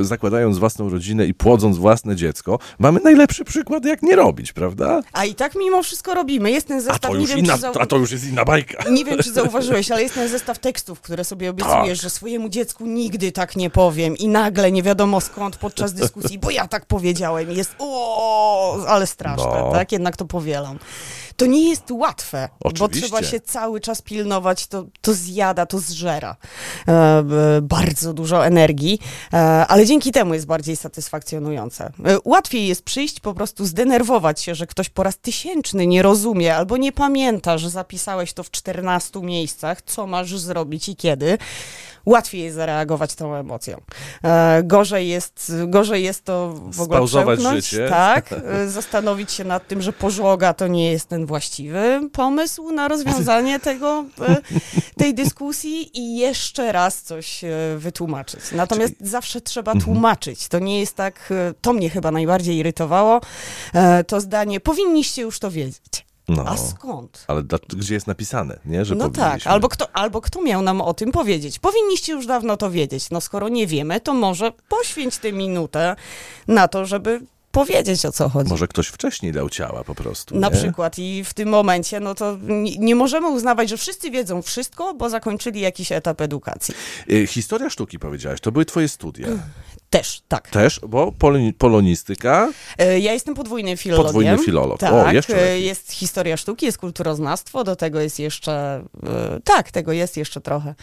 e, 0.00 0.04
zakładając 0.04 0.58
własną 0.58 0.90
rodzinę 0.90 1.26
i 1.26 1.34
płodząc 1.34 1.78
własne 1.78 2.16
dziecko, 2.16 2.58
mamy 2.78 3.00
najlepszy 3.04 3.44
przykład, 3.44 3.84
jak 3.84 4.02
nie 4.02 4.16
robić, 4.16 4.52
prawda? 4.52 5.00
A 5.12 5.24
i 5.24 5.34
tak 5.34 5.54
mimo 5.54 5.82
wszystko 5.82 6.14
robimy. 6.14 6.50
Jest 6.50 6.68
ten 6.68 6.80
zestaw, 6.80 7.04
a 7.04 7.08
to 7.08 7.14
już, 7.14 7.36
inna, 7.36 7.58
a 7.80 7.86
to 7.86 7.96
już 7.96 8.10
jest 8.10 8.28
inna 8.28 8.44
bajka. 8.44 8.87
Nie 8.90 9.04
wiem, 9.04 9.18
czy 9.18 9.32
zauważyłeś, 9.32 9.90
ale 9.90 10.02
jest 10.02 10.14
ten 10.14 10.28
zestaw 10.28 10.58
tekstów, 10.58 11.00
które 11.00 11.24
sobie 11.24 11.50
obiecujesz, 11.50 11.98
tak. 11.98 12.02
że 12.02 12.10
swojemu 12.10 12.48
dziecku 12.48 12.86
nigdy 12.86 13.32
tak 13.32 13.56
nie 13.56 13.70
powiem 13.70 14.16
i 14.16 14.28
nagle 14.28 14.72
nie 14.72 14.82
wiadomo 14.82 15.20
skąd 15.20 15.56
podczas 15.56 15.92
dyskusji, 15.92 16.38
bo 16.38 16.50
ja 16.50 16.68
tak 16.68 16.86
powiedziałem 16.86 17.52
jest 17.52 17.74
o, 17.78 18.86
ale 18.86 19.06
straszne, 19.06 19.60
no. 19.60 19.72
tak? 19.72 19.92
Jednak 19.92 20.16
to 20.16 20.24
powielam. 20.24 20.78
To 21.38 21.46
nie 21.46 21.68
jest 21.68 21.90
łatwe, 21.90 22.48
Oczywiście. 22.60 23.00
bo 23.00 23.06
trzeba 23.06 23.22
się 23.22 23.40
cały 23.40 23.80
czas 23.80 24.02
pilnować, 24.02 24.66
to, 24.66 24.84
to 25.00 25.14
zjada, 25.14 25.66
to 25.66 25.78
zżera 25.78 26.36
e, 26.88 27.24
bardzo 27.62 28.12
dużo 28.12 28.46
energii, 28.46 28.98
e, 29.32 29.36
ale 29.66 29.86
dzięki 29.86 30.12
temu 30.12 30.34
jest 30.34 30.46
bardziej 30.46 30.76
satysfakcjonujące. 30.76 31.84
E, 31.84 32.18
łatwiej 32.24 32.66
jest 32.66 32.82
przyjść, 32.82 33.20
po 33.20 33.34
prostu 33.34 33.66
zdenerwować 33.66 34.40
się, 34.40 34.54
że 34.54 34.66
ktoś 34.66 34.88
po 34.88 35.02
raz 35.02 35.18
tysięczny 35.18 35.86
nie 35.86 36.02
rozumie 36.02 36.56
albo 36.56 36.76
nie 36.76 36.92
pamięta, 36.92 37.58
że 37.58 37.70
zapisałeś 37.70 38.32
to 38.32 38.42
w 38.42 38.50
14 38.72 39.20
miejscach, 39.20 39.82
co 39.82 40.06
masz 40.06 40.38
zrobić 40.38 40.88
i 40.88 40.96
kiedy, 40.96 41.38
łatwiej 42.06 42.42
jest 42.42 42.56
zareagować 42.56 43.14
tą 43.14 43.34
emocją. 43.34 43.80
E, 44.24 44.62
gorzej, 44.62 45.08
jest, 45.08 45.52
gorzej 45.66 46.04
jest 46.04 46.24
to 46.24 46.54
w 46.54 46.80
ogóle 46.80 46.98
Spauzować 46.98 47.40
życie. 47.40 47.88
Tak, 47.88 48.32
e, 48.32 48.68
zastanowić 48.68 49.32
się 49.32 49.44
nad 49.44 49.68
tym, 49.68 49.82
że 49.82 49.92
pożłoga 49.92 50.54
to 50.54 50.66
nie 50.66 50.92
jest 50.92 51.08
ten 51.08 51.26
właściwy 51.26 52.00
pomysł 52.12 52.70
na 52.70 52.88
rozwiązanie 52.88 53.60
tego, 53.70 54.04
e, 54.20 54.36
tej 54.96 55.14
dyskusji 55.14 55.98
i 55.98 56.18
jeszcze 56.18 56.72
raz 56.72 57.02
coś 57.02 57.44
e, 57.44 57.50
wytłumaczyć. 57.78 58.40
Natomiast 58.52 58.98
Czyli... 58.98 59.10
zawsze 59.10 59.40
trzeba 59.40 59.72
mhm. 59.72 59.84
tłumaczyć. 59.84 60.48
To 60.48 60.58
nie 60.58 60.80
jest 60.80 60.94
tak, 60.94 61.32
to 61.60 61.72
mnie 61.72 61.90
chyba 61.90 62.10
najbardziej 62.10 62.56
irytowało, 62.56 63.20
to 64.06 64.20
zdanie, 64.20 64.60
powinniście 64.60 65.22
już 65.22 65.38
to 65.38 65.50
wiedzieć. 65.50 66.07
No, 66.28 66.44
A 66.46 66.56
skąd? 66.56 67.24
Ale 67.28 67.42
gdzie 67.68 67.94
jest 67.94 68.06
napisane, 68.06 68.58
nie? 68.64 68.84
Że 68.84 68.94
no 68.94 69.10
tak, 69.10 69.46
albo 69.46 69.68
kto, 69.68 69.86
albo 69.92 70.20
kto 70.20 70.42
miał 70.42 70.62
nam 70.62 70.80
o 70.80 70.94
tym 70.94 71.12
powiedzieć? 71.12 71.58
Powinniście 71.58 72.12
już 72.12 72.26
dawno 72.26 72.56
to 72.56 72.70
wiedzieć. 72.70 73.10
No 73.10 73.20
skoro 73.20 73.48
nie 73.48 73.66
wiemy, 73.66 74.00
to 74.00 74.14
może 74.14 74.52
poświęć 74.68 75.18
tę 75.18 75.32
minutę 75.32 75.96
na 76.48 76.68
to, 76.68 76.86
żeby 76.86 77.20
powiedzieć 77.52 78.06
o 78.06 78.12
co 78.12 78.28
chodzi. 78.28 78.50
Może 78.50 78.68
ktoś 78.68 78.88
wcześniej 78.88 79.32
dał 79.32 79.50
ciała 79.50 79.84
po 79.84 79.94
prostu. 79.94 80.36
Na 80.36 80.48
nie? 80.48 80.56
przykład 80.56 80.98
i 80.98 81.24
w 81.24 81.34
tym 81.34 81.48
momencie, 81.48 82.00
no 82.00 82.14
to 82.14 82.38
nie, 82.42 82.78
nie, 82.78 82.94
możemy 82.94 83.28
uznawać, 83.28 83.68
że 83.68 83.76
wszyscy 83.76 84.10
wiedzą 84.10 84.42
wszystko, 84.42 84.94
bo 84.94 85.10
zakończyli 85.10 85.60
jakiś 85.60 85.92
etap 85.92 86.20
edukacji. 86.20 86.74
Y, 87.10 87.26
historia 87.26 87.70
sztuki 87.70 87.98
powiedziałaś, 87.98 88.40
to 88.40 88.52
były 88.52 88.64
twoje 88.64 88.88
studia. 88.88 89.28
Też, 89.90 90.22
tak. 90.28 90.50
Też, 90.50 90.80
bo 90.88 91.12
polonistyka. 91.58 92.52
E, 92.78 93.00
ja 93.00 93.12
jestem 93.12 93.34
podwójnym 93.34 93.76
filologiem. 93.76 94.06
Podwójny 94.06 94.38
filolog. 94.38 94.80
Tak, 94.80 94.92
o, 94.92 95.12
jeszcze 95.12 95.36
lepiej. 95.36 95.64
jest 95.64 95.92
historia 95.92 96.36
sztuki, 96.36 96.66
jest 96.66 96.78
kulturoznawstwo, 96.78 97.64
do 97.64 97.76
tego 97.76 98.00
jest 98.00 98.18
jeszcze, 98.18 98.84
tak, 99.44 99.70
tego 99.70 99.92
jest 99.92 100.16
jeszcze 100.16 100.40
trochę. 100.40 100.74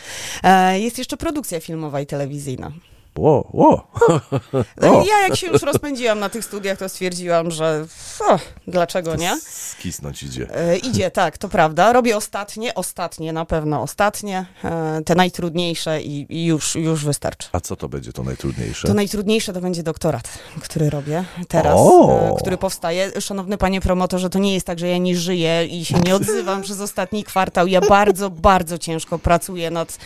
Jest 0.73 0.97
jeszcze 0.97 1.17
produkcja 1.17 1.59
filmowa 1.59 2.01
i 2.01 2.05
telewizyjna. 2.05 2.71
Ło, 3.17 3.49
ło. 3.53 3.87
No 4.81 5.03
ja 5.07 5.19
jak 5.27 5.35
się 5.35 5.47
już 5.47 5.61
rozpędziłam 5.61 6.19
na 6.19 6.29
tych 6.29 6.45
studiach, 6.45 6.77
to 6.77 6.89
stwierdziłam, 6.89 7.51
że 7.51 7.85
o, 8.29 8.39
dlaczego 8.67 9.15
nie? 9.15 9.39
Skisnąć 9.41 10.23
idzie. 10.23 10.47
E, 10.55 10.77
idzie, 10.77 11.11
tak, 11.11 11.37
to 11.37 11.49
prawda. 11.49 11.93
Robię 11.93 12.17
ostatnie, 12.17 12.75
ostatnie, 12.75 13.33
na 13.33 13.45
pewno 13.45 13.81
ostatnie, 13.81 14.45
e, 14.63 15.01
te 15.05 15.15
najtrudniejsze 15.15 16.01
i, 16.01 16.25
i, 16.29 16.45
już, 16.45 16.75
już 16.75 17.05
wystarczy. 17.05 17.49
A 17.51 17.59
co 17.59 17.75
to 17.75 17.89
będzie 17.89 18.13
to 18.13 18.23
najtrudniejsze? 18.23 18.87
To 18.87 18.93
najtrudniejsze 18.93 19.53
to 19.53 19.61
będzie 19.61 19.83
doktorat, 19.83 20.29
który 20.61 20.89
robię 20.89 21.25
teraz, 21.47 21.79
e, 21.79 22.35
który 22.39 22.57
powstaje. 22.57 23.21
Szanowny 23.21 23.57
panie 23.57 23.81
promotorze, 23.81 24.29
to 24.29 24.39
nie 24.39 24.53
jest 24.53 24.67
tak, 24.67 24.79
że 24.79 24.87
ja 24.87 24.97
nie 24.97 25.15
żyję 25.15 25.65
i 25.65 25.85
się 25.85 25.99
nie 25.99 26.15
odzywam 26.15 26.61
przez 26.61 26.81
ostatni 26.81 27.23
kwartał. 27.23 27.67
Ja 27.67 27.81
bardzo, 27.81 28.29
bardzo 28.29 28.77
ciężko 28.77 29.19
pracuję 29.19 29.71
nad, 29.71 29.97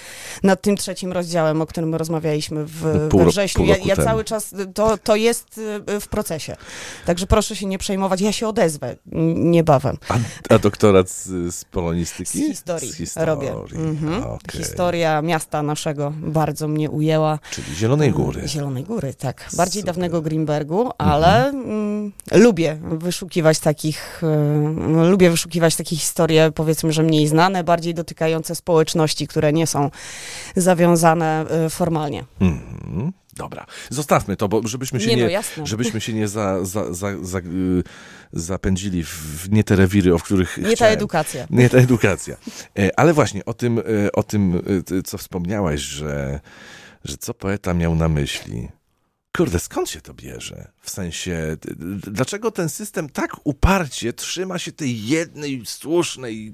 nad 0.44 0.62
tym 0.62 0.78
trzecim 0.78 1.12
rozdziałem, 1.12 1.62
o 1.62 1.66
którym 1.66 1.96
rozmawialiśmy 1.96 2.66
w 2.66 2.99
pół, 3.10 3.20
we 3.20 3.26
wrześniu. 3.26 3.66
Ja, 3.66 3.78
ja 3.78 3.96
cały 3.96 4.24
czas, 4.24 4.56
to, 4.74 4.98
to 4.98 5.16
jest 5.16 5.58
y, 5.58 6.00
w 6.00 6.08
procesie. 6.08 6.56
Także 7.06 7.28
proszę 7.28 7.56
się 7.56 7.66
nie 7.66 7.78
przejmować, 7.78 8.22
ja 8.22 8.32
się 8.32 8.48
odezwę 8.48 8.96
niebawem. 9.36 9.98
A, 10.10 10.16
a 10.56 10.60
doktorat 10.60 11.10
z, 11.10 11.56
z 11.56 11.66
polonistyki? 11.66 12.40
Z 12.40 12.48
historii, 12.48 12.92
z 12.92 12.96
historii. 12.96 13.30
robię. 13.30 13.52
Mhm. 13.76 14.24
Okay. 14.24 14.40
Historia 14.58 15.22
miasta 15.22 15.64
naszego 15.64 16.14
bardzo 16.18 16.68
mnie 16.68 16.90
ujęła. 16.90 17.40
Czyli 17.52 17.76
Zielonej 17.76 18.12
Góry. 18.12 18.48
Zielonej 18.48 18.84
Góry, 18.84 19.14
tak. 19.14 19.50
Bardziej 19.58 19.82
Super. 19.82 19.96
dawnego 19.96 20.22
Greenbergu, 20.22 20.92
ale 20.98 21.50
mhm. 21.50 22.12
lubię 22.32 22.78
wyszukiwać 22.82 23.60
takich, 23.60 24.22
y, 25.04 25.10
lubię 25.10 25.30
wyszukiwać 25.30 25.76
takie 25.76 25.96
historie, 25.96 26.52
powiedzmy, 26.56 26.94
że 26.94 27.04
mniej 27.04 27.28
znane, 27.28 27.64
bardziej 27.64 27.94
dotykające 27.94 28.56
społeczności, 28.56 29.28
które 29.28 29.54
nie 29.54 29.68
są 29.68 29.92
zawiązane 30.56 31.46
y, 31.66 31.70
formalnie. 31.70 32.24
Mhm. 32.40 32.60
Mhm. 32.90 33.12
Dobra, 33.36 33.66
zostawmy 33.90 34.36
to, 34.36 34.48
bo 34.50 34.68
żebyśmy 34.68 35.00
się 35.00 35.08
Nie, 35.08 35.16
nie, 35.16 35.42
no 35.58 35.66
żebyśmy 35.66 36.02
się 36.02 36.14
nie 36.14 36.28
za, 36.28 36.66
za, 36.66 36.94
za, 36.94 37.08
za, 37.22 37.40
y, 37.40 37.84
zapędzili 38.34 39.04
w, 39.04 39.48
nie 39.52 39.64
te 39.64 39.76
rewiry, 39.76 40.14
o 40.16 40.20
których 40.20 40.58
Nie 40.58 40.64
ta 40.64 40.70
chciałem. 40.76 40.94
edukacja. 40.94 41.48
Nie 41.50 41.70
ta 41.70 41.78
edukacja. 41.78 42.38
E, 42.80 43.00
Ale 43.00 43.14
właśnie 43.14 43.46
o 43.46 43.54
tym, 43.54 43.80
e, 43.80 44.12
o 44.12 44.24
tym 44.24 44.62
e, 44.98 45.04
co 45.04 45.18
wspomniałaś, 45.18 45.82
że, 45.82 46.40
że 47.06 47.18
co 47.18 47.34
poeta 47.34 47.74
miał 47.74 47.96
na 47.96 48.10
myśli. 48.10 48.70
Kurde, 49.38 49.60
skąd 49.60 49.90
się 49.90 50.02
to 50.02 50.14
bierze? 50.14 50.72
W 50.82 50.90
sensie, 50.90 51.58
dlaczego 51.98 52.52
ten 52.52 52.70
system 52.70 53.10
tak 53.10 53.32
uparcie 53.44 54.14
trzyma 54.14 54.60
się 54.60 54.72
tej 54.72 55.08
jednej 55.08 55.66
słusznej 55.66 56.54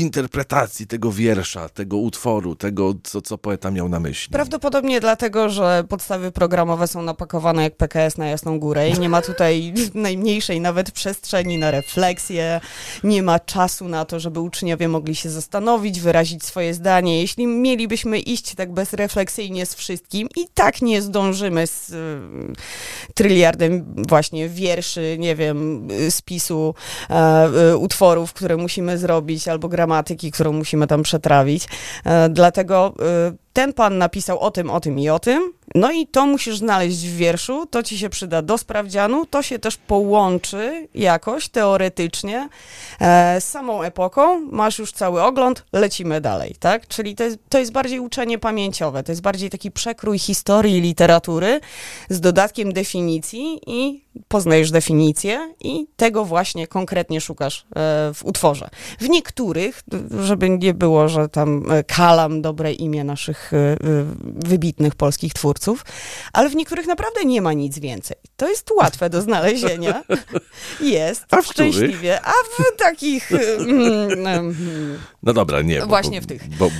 interpretacji 0.00 0.86
tego 0.86 1.12
wiersza, 1.12 1.68
tego 1.68 1.96
utworu, 1.96 2.54
tego, 2.54 2.94
co, 3.02 3.22
co 3.22 3.38
poeta 3.38 3.70
miał 3.70 3.88
na 3.88 4.00
myśli? 4.00 4.32
Prawdopodobnie 4.32 5.00
dlatego, 5.00 5.48
że 5.48 5.84
podstawy 5.88 6.32
programowe 6.32 6.86
są 6.86 7.02
napakowane 7.02 7.62
jak 7.62 7.76
PKS 7.76 8.16
na 8.18 8.26
Jasną 8.26 8.58
Górę 8.58 8.88
i 8.88 8.98
nie 8.98 9.08
ma 9.08 9.22
tutaj 9.22 9.74
najmniejszej 9.94 10.60
nawet 10.60 10.90
przestrzeni 10.90 11.58
na 11.58 11.70
refleksję, 11.70 12.60
nie 13.04 13.22
ma 13.22 13.40
czasu 13.40 13.88
na 13.88 14.04
to, 14.04 14.20
żeby 14.20 14.40
uczniowie 14.40 14.88
mogli 14.88 15.14
się 15.14 15.30
zastanowić, 15.30 16.00
wyrazić 16.00 16.44
swoje 16.44 16.74
zdanie. 16.74 17.20
Jeśli 17.20 17.46
mielibyśmy 17.46 18.18
iść 18.18 18.54
tak 18.54 18.72
bezrefleksyjnie 18.72 19.66
z 19.66 19.74
wszystkim, 19.74 20.28
i 20.36 20.46
tak 20.54 20.82
nie 20.82 21.02
zdążymy 21.02 21.66
z 21.66 21.90
y, 21.90 23.14
tryliardem 23.14 23.94
właśnie 24.08 24.48
wierszy, 24.48 25.16
nie 25.18 25.36
wiem, 25.36 25.88
y, 25.90 26.10
spisu 26.10 26.74
e, 27.10 27.48
y, 27.70 27.76
utworów, 27.76 28.32
które 28.32 28.56
musimy 28.56 28.98
zrobić, 28.98 29.48
albo 29.48 29.68
gramatyki, 29.68 29.89
którą 30.30 30.52
musimy 30.52 30.86
tam 30.86 31.02
przetrawić. 31.02 31.68
E, 32.04 32.28
dlatego 32.28 32.94
y, 33.28 33.49
ten 33.52 33.72
pan 33.72 33.98
napisał 33.98 34.38
o 34.38 34.50
tym, 34.50 34.70
o 34.70 34.80
tym 34.80 34.98
i 34.98 35.08
o 35.08 35.18
tym, 35.18 35.52
no 35.74 35.92
i 35.92 36.06
to 36.06 36.26
musisz 36.26 36.58
znaleźć 36.58 37.06
w 37.06 37.16
wierszu, 37.16 37.66
to 37.66 37.82
ci 37.82 37.98
się 37.98 38.08
przyda 38.08 38.42
do 38.42 38.58
sprawdzianu, 38.58 39.26
to 39.26 39.42
się 39.42 39.58
też 39.58 39.76
połączy 39.76 40.88
jakoś 40.94 41.48
teoretycznie 41.48 42.48
e, 43.00 43.40
z 43.40 43.48
samą 43.48 43.82
epoką, 43.82 44.40
masz 44.40 44.78
już 44.78 44.92
cały 44.92 45.22
ogląd, 45.22 45.64
lecimy 45.72 46.20
dalej, 46.20 46.56
tak? 46.60 46.88
Czyli 46.88 47.14
to 47.14 47.24
jest, 47.24 47.38
to 47.48 47.58
jest 47.58 47.72
bardziej 47.72 48.00
uczenie 48.00 48.38
pamięciowe, 48.38 49.02
to 49.02 49.12
jest 49.12 49.22
bardziej 49.22 49.50
taki 49.50 49.70
przekrój 49.70 50.18
historii 50.18 50.80
literatury 50.80 51.60
z 52.08 52.20
dodatkiem 52.20 52.72
definicji 52.72 53.60
i 53.66 54.04
poznajesz 54.28 54.70
definicję 54.70 55.54
i 55.60 55.86
tego 55.96 56.24
właśnie 56.24 56.66
konkretnie 56.66 57.20
szukasz 57.20 57.60
e, 57.60 57.64
w 58.14 58.20
utworze. 58.24 58.70
W 59.00 59.08
niektórych, 59.08 59.82
żeby 60.20 60.50
nie 60.50 60.74
było, 60.74 61.08
że 61.08 61.28
tam 61.28 61.72
e, 61.72 61.84
kalam 61.84 62.42
dobre 62.42 62.72
imię 62.72 63.04
naszych 63.04 63.39
e, 63.52 63.56
e, 63.56 63.76
wybitnych 64.22 64.94
polskich 64.94 65.32
twórców, 65.34 65.84
ale 66.32 66.48
w 66.48 66.56
niektórych 66.56 66.86
naprawdę 66.86 67.24
nie 67.24 67.42
ma 67.42 67.52
nic 67.52 67.78
więcej. 67.78 68.16
To 68.36 68.48
jest 68.48 68.70
łatwe 68.70 69.10
do 69.10 69.22
znalezienia. 69.22 70.02
Jest, 70.80 71.24
A 71.30 71.42
w 71.42 71.46
szczęśliwie. 71.46 72.20
A 72.24 72.30
w 72.32 72.76
takich... 72.76 73.32
mm, 73.32 74.26
em, 74.26 74.56
No 75.22 75.32
dobra, 75.32 75.62
nie. 75.62 75.86
Właśnie 75.86 76.20
bo, 76.20 76.24
w 76.24 76.26
tych. 76.26 76.48
Bo, 76.48 76.70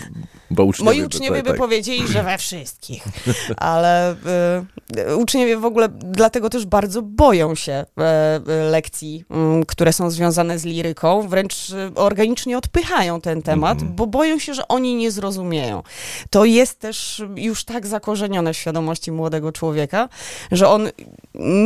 bo 0.51 0.65
uczniowie 0.65 0.91
Moi 0.91 1.01
by- 1.01 1.07
uczniowie 1.07 1.37
tak, 1.37 1.45
by 1.45 1.51
tak. 1.51 1.59
powiedzieli, 1.59 2.09
że 2.09 2.23
we 2.23 2.39
wszystkich. 2.39 3.05
Ale 3.57 4.17
y, 5.09 5.17
uczniowie 5.17 5.57
w 5.57 5.65
ogóle 5.65 5.89
dlatego 5.89 6.51
też 6.51 6.67
bardzo 6.67 7.03
boją 7.03 7.55
się 7.55 7.73
y, 8.49 8.53
y, 8.53 8.71
lekcji, 8.71 9.25
y, 9.63 9.67
które 9.67 9.93
są 9.93 10.11
związane 10.11 10.59
z 10.59 10.65
liryką. 10.65 11.29
Wręcz 11.29 11.71
y, 11.71 11.91
organicznie 11.95 12.59
odpychają 12.59 13.21
ten 13.21 13.43
temat, 13.43 13.79
Mhm. 13.79 13.97
bo 13.97 14.07
boją 14.07 14.39
się, 14.39 14.55
że 14.55 14.69
oni 14.69 14.95
nie 14.95 15.11
zrozumieją. 15.11 15.83
To 16.31 16.45
jest 16.45 16.79
też 16.79 17.23
już 17.37 17.65
tak 17.65 17.87
zakorzenione 17.87 18.53
w 18.55 18.57
świadomości 18.57 19.13
młodego 19.13 19.53
człowieka, 19.53 20.09
że 20.53 20.69
on 20.69 20.89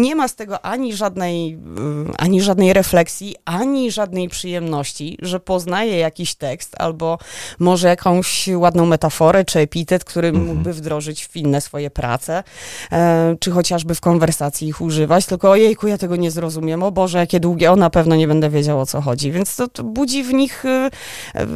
nie 0.02 0.16
ma 0.16 0.28
z 0.28 0.34
tego 0.34 0.64
ani 0.64 0.94
żadnej, 0.96 1.54
y, 1.54 1.58
ani 2.18 2.40
żadnej 2.42 2.72
refleksji, 2.72 3.36
ani 3.44 3.90
żadnej 3.90 4.28
przyjemności, 4.28 5.18
że 5.22 5.40
poznaje 5.40 5.96
jakiś 5.98 6.34
tekst 6.34 6.74
albo 6.78 7.18
może 7.58 7.88
jakąś 7.88 8.48
ładną 8.54 8.73
metaforę 8.74 9.44
czy 9.44 9.58
epitet, 9.60 10.04
który 10.04 10.32
mógłby 10.32 10.72
wdrożyć 10.72 11.26
w 11.26 11.36
inne 11.36 11.60
swoje 11.60 11.90
prace, 11.90 12.42
e, 12.92 13.36
czy 13.40 13.50
chociażby 13.50 13.94
w 13.94 14.00
konwersacji 14.00 14.68
ich 14.68 14.80
używać, 14.80 15.26
tylko 15.26 15.50
ojejku, 15.50 15.88
ja 15.88 15.98
tego 15.98 16.16
nie 16.16 16.30
zrozumiem, 16.30 16.82
o 16.82 16.92
Boże, 16.92 17.18
jakie 17.18 17.40
długie, 17.40 17.72
o 17.72 17.76
na 17.76 17.90
pewno 17.90 18.16
nie 18.16 18.28
będę 18.28 18.50
wiedział 18.50 18.80
o 18.80 18.86
co 18.86 19.00
chodzi, 19.00 19.32
więc 19.32 19.56
to, 19.56 19.68
to 19.68 19.84
budzi 19.84 20.22
w 20.24 20.32
nich, 20.32 20.64
e, 20.64 20.90
e, 21.34 21.46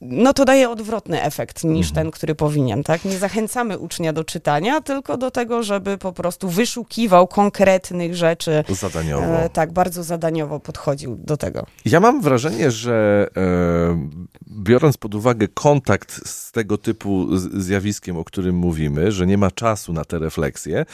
no 0.00 0.32
to 0.32 0.44
daje 0.44 0.70
odwrotny 0.70 1.22
efekt 1.22 1.64
niż 1.64 1.92
ten, 1.92 2.10
który 2.10 2.34
powinien, 2.34 2.82
tak? 2.82 3.04
Nie 3.04 3.18
zachęcamy 3.18 3.78
ucznia 3.78 4.12
do 4.12 4.24
czytania, 4.24 4.80
tylko 4.80 5.16
do 5.16 5.30
tego, 5.30 5.62
żeby 5.62 5.98
po 5.98 6.12
prostu 6.12 6.48
wyszukiwał 6.48 7.26
konkretnych 7.26 8.14
rzeczy, 8.16 8.64
Zadaniowo. 8.68 9.26
e, 9.26 9.48
tak, 9.48 9.72
bardzo 9.72 10.02
zadaniowo 10.02 10.60
podchodził 10.60 11.16
do 11.16 11.36
tego. 11.36 11.66
Ja 11.84 12.00
mam 12.00 12.20
wrażenie, 12.22 12.70
że 12.70 13.26
e, 13.36 14.08
biorąc 14.48 14.96
pod 14.96 15.14
uwagę 15.14 15.48
kontakt 15.48 16.28
z 16.28 16.52
tego 16.52 16.63
typu 16.78 17.36
z- 17.36 17.64
zjawiskiem, 17.64 18.16
o 18.16 18.24
którym 18.24 18.56
mówimy, 18.56 19.12
że 19.12 19.26
nie 19.26 19.38
ma 19.38 19.50
czasu 19.50 19.92
na 19.92 20.04
te 20.04 20.18
refleksje, 20.18 20.86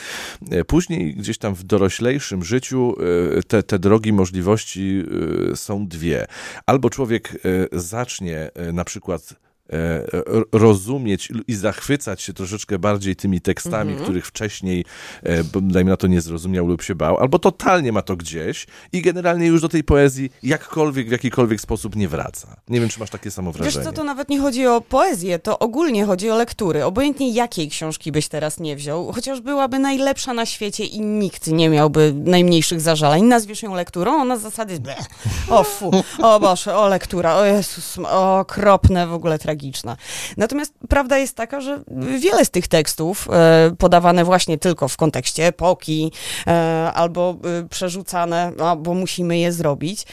e, 0.50 0.64
później 0.64 1.14
gdzieś 1.14 1.38
tam 1.38 1.54
w 1.54 1.62
doroślejszym 1.64 2.44
życiu 2.44 2.94
e, 3.38 3.42
te, 3.42 3.62
te 3.62 3.78
drogi 3.78 4.12
możliwości 4.12 5.02
e, 5.52 5.56
są 5.56 5.86
dwie. 5.86 6.26
Albo 6.66 6.90
człowiek 6.90 7.40
zacznie 7.72 8.50
na 8.72 8.84
przykład 8.84 9.34
rozumieć 10.52 11.28
i 11.48 11.54
zachwycać 11.54 12.22
się 12.22 12.32
troszeczkę 12.32 12.78
bardziej 12.78 13.16
tymi 13.16 13.40
tekstami, 13.40 13.96
których 13.96 14.26
wcześniej, 14.26 14.84
e, 15.22 15.44
dajmy 15.62 15.90
na 15.90 15.96
to, 15.96 16.06
nie 16.06 16.20
zrozumiał 16.20 16.66
lub 16.66 16.82
się 16.82 16.94
bał, 16.94 17.18
albo 17.18 17.38
totalnie 17.38 17.92
ma 17.92 18.02
to 18.02 18.16
gdzieś 18.16 18.66
i 18.92 19.02
generalnie 19.02 19.46
już 19.46 19.60
do 19.60 19.68
tej 19.68 19.84
poezji 19.84 20.32
jakkolwiek, 20.42 21.08
w 21.08 21.12
jakikolwiek 21.12 21.60
sposób 21.60 21.96
nie 21.96 22.08
wraca. 22.08 22.56
Nie 22.68 22.80
wiem, 22.80 22.88
czy 22.88 23.00
masz 23.00 23.10
takie 23.10 23.30
samo 23.30 23.52
Wiesz 23.52 23.60
wrażenie. 23.60 23.84
co, 23.84 23.92
to 23.92 24.04
nawet 24.04 24.28
nie 24.28 24.40
chodzi 24.40 24.66
o 24.66 24.80
poezję, 24.80 25.38
to 25.38 25.58
ogólnie 25.58 26.04
chodzi 26.04 26.30
o 26.30 26.36
lektury. 26.36 26.84
Obojętnie 26.84 27.32
jakiej 27.32 27.68
książki 27.68 28.12
byś 28.12 28.28
teraz 28.28 28.60
nie 28.60 28.76
wziął, 28.76 29.12
chociaż 29.12 29.40
byłaby 29.40 29.78
najlepsza 29.78 30.34
na 30.34 30.46
świecie 30.46 30.84
i 30.84 31.00
nikt 31.00 31.46
nie 31.46 31.68
miałby 31.68 32.14
najmniejszych 32.24 32.80
zażalań. 32.80 33.22
Nazwiesz 33.22 33.62
ją 33.62 33.74
lekturą, 33.74 34.20
ona 34.22 34.36
z 34.36 34.40
zasady 34.50 34.80
o 35.48 35.64
fu, 35.64 35.90
o 36.22 36.40
Boże, 36.40 36.76
o 36.76 36.88
lektura, 36.88 37.36
o 37.36 37.44
Jezus, 37.44 37.98
o 37.98 38.38
okropne, 38.38 39.06
w 39.06 39.12
ogóle 39.12 39.38
tragiczne. 39.60 39.96
Natomiast 40.36 40.74
prawda 40.88 41.18
jest 41.18 41.36
taka, 41.36 41.60
że 41.60 41.80
wiele 42.18 42.44
z 42.44 42.50
tych 42.50 42.68
tekstów 42.68 43.28
e, 43.32 43.70
podawane 43.78 44.24
właśnie 44.24 44.58
tylko 44.58 44.88
w 44.88 44.96
kontekście 44.96 45.46
epoki 45.46 46.12
e, 46.46 46.92
albo 46.94 47.36
e, 47.44 47.68
przerzucane, 47.68 48.52
no, 48.56 48.76
bo 48.76 48.94
musimy 48.94 49.38
je 49.38 49.52
zrobić, 49.52 50.04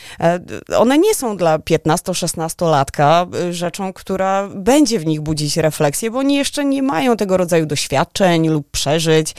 one 0.78 0.98
nie 0.98 1.16
są 1.16 1.38
dla 1.38 1.58
15-16-latka 1.58 3.36
e, 3.36 3.54
rzeczą, 3.54 3.94
która 3.94 4.48
będzie 4.56 5.00
w 5.00 5.06
nich 5.06 5.22
budzić 5.22 5.58
refleksję, 5.58 6.12
bo 6.12 6.20
oni 6.20 6.36
jeszcze 6.36 6.66
nie 6.66 6.84
mają 6.84 7.18
tego 7.18 7.38
rodzaju 7.38 7.66
doświadczeń 7.66 8.50
lub 8.50 8.72
przeżyć. 8.72 9.36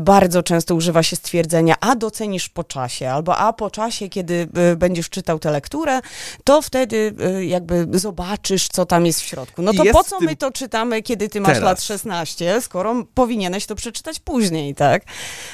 Bardzo 0.00 0.42
często 0.42 0.74
używa 0.74 1.02
się 1.02 1.16
stwierdzenia, 1.16 1.74
a 1.80 1.94
docenisz 1.94 2.48
po 2.48 2.64
czasie, 2.64 3.10
albo 3.10 3.36
a 3.36 3.52
po 3.52 3.70
czasie, 3.70 4.08
kiedy 4.08 4.48
będziesz 4.76 5.10
czytał 5.10 5.38
tę 5.38 5.50
lekturę, 5.50 6.00
to 6.44 6.62
wtedy 6.62 7.14
jakby 7.40 7.86
zobaczysz, 7.92 8.68
co 8.68 8.86
tam 8.86 9.06
jest 9.06 9.20
w 9.20 9.24
środku. 9.24 9.37
No 9.58 9.72
I 9.72 9.76
to 9.76 9.84
po 9.92 10.04
co 10.04 10.20
my 10.20 10.36
to 10.36 10.50
czytamy, 10.50 11.02
kiedy 11.02 11.28
ty 11.28 11.40
masz 11.40 11.52
teraz. 11.52 11.64
lat 11.64 11.82
16, 11.82 12.60
skoro 12.60 12.94
powinieneś 13.14 13.66
to 13.66 13.74
przeczytać 13.74 14.18
później, 14.20 14.74
tak? 14.74 15.02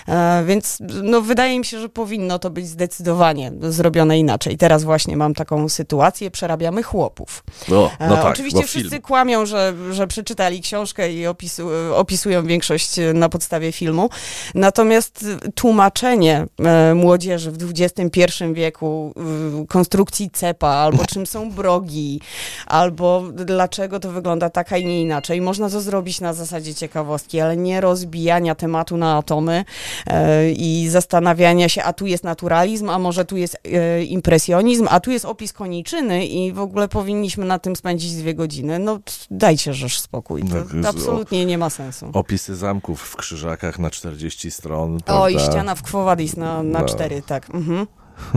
E, 0.09 0.45
więc 0.47 0.79
no, 1.03 1.21
wydaje 1.21 1.59
mi 1.59 1.65
się, 1.65 1.81
że 1.81 1.89
powinno 1.89 2.39
to 2.39 2.51
być 2.51 2.67
zdecydowanie 2.69 3.53
zrobione 3.61 4.19
inaczej. 4.19 4.59
Teraz 4.59 4.85
właśnie 4.85 5.17
mam 5.17 5.35
taką 5.35 5.69
sytuację, 5.69 6.31
przerabiamy 6.31 6.83
chłopów. 6.83 7.45
No, 7.69 7.91
no 8.01 8.07
E, 8.19 8.23
tak, 8.23 8.33
Oczywiście 8.33 8.61
bo 8.61 8.67
wszyscy 8.67 8.91
film. 8.91 9.03
kłamią, 9.03 9.47
że, 9.47 9.75
że 9.91 10.07
przeczytali 10.07 10.61
książkę 10.61 11.13
i 11.13 11.27
opisu, 11.27 11.69
opisują 11.95 12.47
większość 12.47 12.99
e, 12.99 13.13
na 13.13 13.29
podstawie 13.29 13.73
filmu. 13.73 14.11
Natomiast 14.55 15.27
e, 15.47 15.53
tłumaczenie 15.53 16.47
e, 16.65 16.95
młodzieży 16.95 17.51
w 17.51 17.59
XXI 17.63 18.45
wieku 18.53 19.15
e, 19.63 19.67
konstrukcji 19.67 20.31
cepa, 20.31 20.69
albo 20.69 21.07
czym 21.13 21.27
są 21.27 21.51
brogi, 21.51 22.21
albo 22.67 23.23
dlaczego 23.65 24.01
to 24.01 24.11
wygląda 24.13 24.51
tak, 24.51 24.73
a 24.73 24.79
nie 24.79 25.03
inaczej. 25.03 25.41
Można 25.41 25.71
to 25.71 25.81
zrobić 25.81 26.21
na 26.21 26.33
zasadzie 26.33 26.75
ciekawostki, 26.75 27.41
ale 27.41 27.57
nie 27.57 27.81
rozbijania 27.81 28.55
tematu 28.55 28.97
na 28.97 29.17
atomy 29.17 29.65
e, 30.07 30.51
i 30.51 30.89
zastanawiania 30.89 31.69
się, 31.69 31.83
a 31.83 31.93
tu 31.93 32.07
jest 32.07 32.25
naturalizm, 32.25 32.91
a 32.91 32.99
może 32.99 33.25
tu 33.25 33.37
jest 33.37 33.57
e, 33.65 34.05
impresjonizm, 34.05 34.87
a 34.91 35.01
tu 35.01 35.11
jest 35.11 35.25
opis 35.25 35.53
koniczyny 35.53 36.27
i 36.27 36.53
w 36.53 36.59
ogóle 36.59 36.89
powinniśmy 36.89 37.45
na 37.45 37.59
tym 37.59 37.77
spędzić 37.77 38.15
dwie 38.15 38.35
godziny. 38.35 38.79
No 38.79 38.99
dajcie 39.31 39.75
żeż 39.75 40.01
spokój. 40.01 40.43
To, 40.43 40.55
Tak, 40.55 40.83
to 40.83 40.89
absolutnie 40.89 41.47
nie 41.47 41.59
ma 41.59 41.71
sensu. 41.71 42.11
Opisy 42.13 42.57
zamków 42.57 43.01
w 43.01 43.17
krzyżakach 43.17 43.79
na 43.79 43.91
40 43.91 44.51
stron. 44.51 44.99
O, 45.07 45.29
i 45.29 45.35
prawda? 45.35 45.53
ściana 45.53 45.75
w 45.75 45.83
Quo 45.83 46.05
Vadis 46.05 46.37
na, 46.37 46.63
na 46.63 46.81
No. 46.81 46.87
cztery, 46.87 47.23
tak. 47.27 47.51
Mhm. 47.55 47.87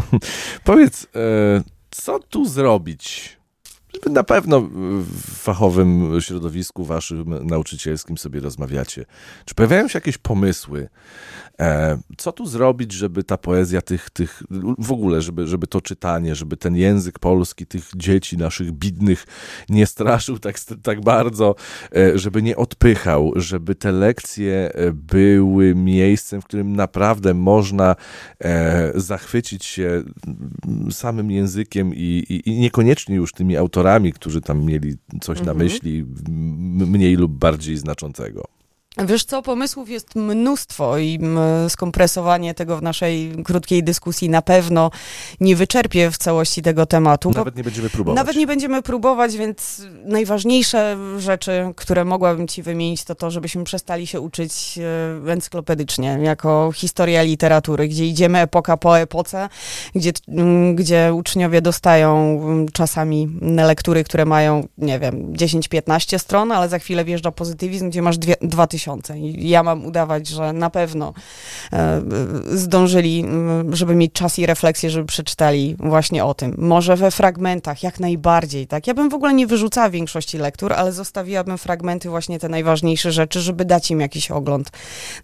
Powiedz, 0.63 1.03
e, 1.03 1.07
co 1.91 2.19
tu 2.19 2.45
zrobić, 2.45 3.36
na 4.05 4.23
pewno 4.23 4.61
w 5.01 5.31
fachowym 5.31 6.21
środowisku 6.21 6.85
waszym 6.85 7.47
nauczycielskim 7.47 8.17
sobie 8.17 8.39
rozmawiacie. 8.39 9.05
Czy 9.45 9.55
pojawiają 9.55 9.87
się 9.87 9.97
jakieś 9.97 10.17
pomysły, 10.17 10.89
e, 11.59 11.97
co 12.17 12.31
tu 12.31 12.45
zrobić, 12.45 12.91
żeby 12.91 13.23
ta 13.23 13.37
poezja 13.37 13.81
tych, 13.81 14.09
tych 14.09 14.43
w 14.77 14.91
ogóle, 14.91 15.21
żeby, 15.21 15.47
żeby 15.47 15.67
to 15.67 15.81
czytanie, 15.81 16.35
żeby 16.35 16.57
ten 16.57 16.75
język 16.75 17.19
polski 17.19 17.65
tych 17.65 17.89
dzieci 17.95 18.37
naszych 18.37 18.71
bidnych 18.71 19.25
nie 19.69 19.85
straszył 19.85 20.39
tak, 20.39 20.59
tak 20.83 21.01
bardzo, 21.01 21.55
e, 21.95 22.19
żeby 22.19 22.41
nie 22.41 22.57
odpychał, 22.57 23.31
żeby 23.35 23.75
te 23.75 23.91
lekcje 23.91 24.71
e, 24.73 24.91
były 24.91 25.75
miejscem, 25.75 26.41
w 26.41 26.45
którym 26.45 26.75
naprawdę 26.75 27.33
można 27.33 27.95
zachwycić 28.95 29.65
się 29.65 30.03
samym 30.91 31.31
językiem 31.31 31.95
i, 31.95 32.25
i, 32.29 32.49
i 32.49 32.59
niekoniecznie 32.59 33.15
już 33.15 33.33
tymi 33.33 33.57
autorami, 33.57 33.76
którzy 34.13 34.41
tam 34.41 34.65
mieli 34.65 34.95
coś 35.21 35.37
na 35.41 35.51
mhm. 35.51 35.57
myśli 35.57 36.05
mniej 36.87 37.15
lub 37.15 37.31
bardziej 37.31 37.77
znaczącego. 37.77 38.56
Wiesz 39.05 39.23
co, 39.23 39.41
pomysłów 39.41 39.89
jest 39.89 40.15
mnóstwo 40.15 40.97
i 40.97 41.19
skompresowanie 41.69 42.53
tego 42.53 42.77
w 42.77 42.81
naszej 42.81 43.31
krótkiej 43.43 43.83
dyskusji 43.83 44.29
na 44.29 44.41
pewno 44.41 44.91
nie 45.39 45.55
wyczerpie 45.55 46.11
w 46.11 46.17
całości 46.17 46.61
tego 46.61 46.85
tematu. 46.85 47.31
Nawet 47.31 47.55
nie 47.55 47.63
będziemy 47.63 47.89
próbować. 47.89 48.15
Nawet 48.15 48.35
nie 48.35 48.47
będziemy 48.47 48.81
próbować, 48.81 49.37
więc 49.37 49.81
najważniejsze 50.05 50.97
rzeczy, 51.17 51.73
które 51.75 52.05
mogłabym 52.05 52.47
ci 52.47 52.63
wymienić, 52.63 53.03
to 53.03 53.15
to, 53.15 53.31
żebyśmy 53.31 53.63
przestali 53.63 54.07
się 54.07 54.21
uczyć 54.21 54.79
e, 55.27 55.31
encyklopedycznie, 55.31 56.19
jako 56.21 56.71
historia 56.75 57.23
literatury, 57.23 57.87
gdzie 57.87 58.05
idziemy 58.05 58.39
epoka 58.39 58.77
po 58.77 58.99
epoce, 58.99 59.49
gdzie, 59.95 60.11
gdzie 60.75 61.13
uczniowie 61.13 61.61
dostają 61.61 62.39
czasami 62.73 63.29
lektury, 63.41 64.03
które 64.03 64.25
mają, 64.25 64.67
nie 64.77 64.99
wiem, 64.99 65.33
10-15 65.33 66.19
stron, 66.19 66.51
ale 66.51 66.69
za 66.69 66.79
chwilę 66.79 67.05
wjeżdża 67.05 67.31
pozytywizm, 67.31 67.89
gdzie 67.89 68.01
masz 68.01 68.17
2000 68.17 68.86
tysiące. 68.87 69.19
I 69.19 69.49
ja 69.49 69.63
mam 69.63 69.85
udawać, 69.85 70.27
że 70.27 70.53
na 70.53 70.69
pewno 70.69 71.13
e, 71.73 72.01
zdążyli, 72.45 73.25
żeby 73.71 73.95
mieć 73.95 74.13
czas 74.13 74.39
i 74.39 74.45
refleksję, 74.45 74.89
żeby 74.89 75.05
przeczytali 75.05 75.75
właśnie 75.79 76.25
o 76.25 76.33
tym. 76.33 76.55
Może 76.57 76.95
we 76.95 77.11
fragmentach, 77.11 77.83
jak 77.83 77.99
najbardziej, 77.99 78.67
tak? 78.67 78.87
Ja 78.87 78.93
bym 78.93 79.09
w 79.09 79.13
ogóle 79.13 79.33
nie 79.33 79.47
wyrzucała 79.47 79.89
większości 79.89 80.37
lektur, 80.37 80.73
ale 80.73 80.91
zostawiłabym 80.91 81.57
fragmenty, 81.57 82.09
właśnie 82.09 82.39
te 82.39 82.49
najważniejsze 82.49 83.11
rzeczy, 83.11 83.41
żeby 83.41 83.65
dać 83.65 83.91
im 83.91 83.99
jakiś 83.99 84.31
ogląd. 84.31 84.71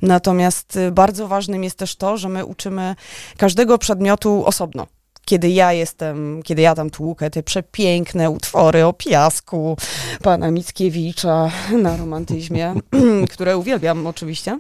Natomiast 0.02 0.76
y, 0.76 0.92
bardzo 0.92 1.28
ważnym 1.28 1.64
jest 1.64 1.78
też 1.78 1.96
to, 1.96 2.18
że 2.18 2.30
my 2.30 2.46
uczymy 2.46 2.96
każdego 3.38 3.78
przedmiotu 3.78 4.46
osobno 4.46 4.88
kiedy 5.26 5.50
ja 5.50 5.74
jestem, 5.74 6.44
kiedy 6.44 6.62
ja 6.62 6.76
tam 6.76 6.90
tłukę 6.90 7.30
te 7.30 7.44
przepiękne 7.44 8.30
utwory 8.30 8.86
o 8.86 8.94
piasku 8.94 9.78
pana 10.22 10.52
Mickiewicza 10.52 11.52
na 11.82 11.98
romantyzmie, 11.98 12.74
które 13.34 13.58
uwielbiam 13.58 14.08
oczywiście. 14.08 14.60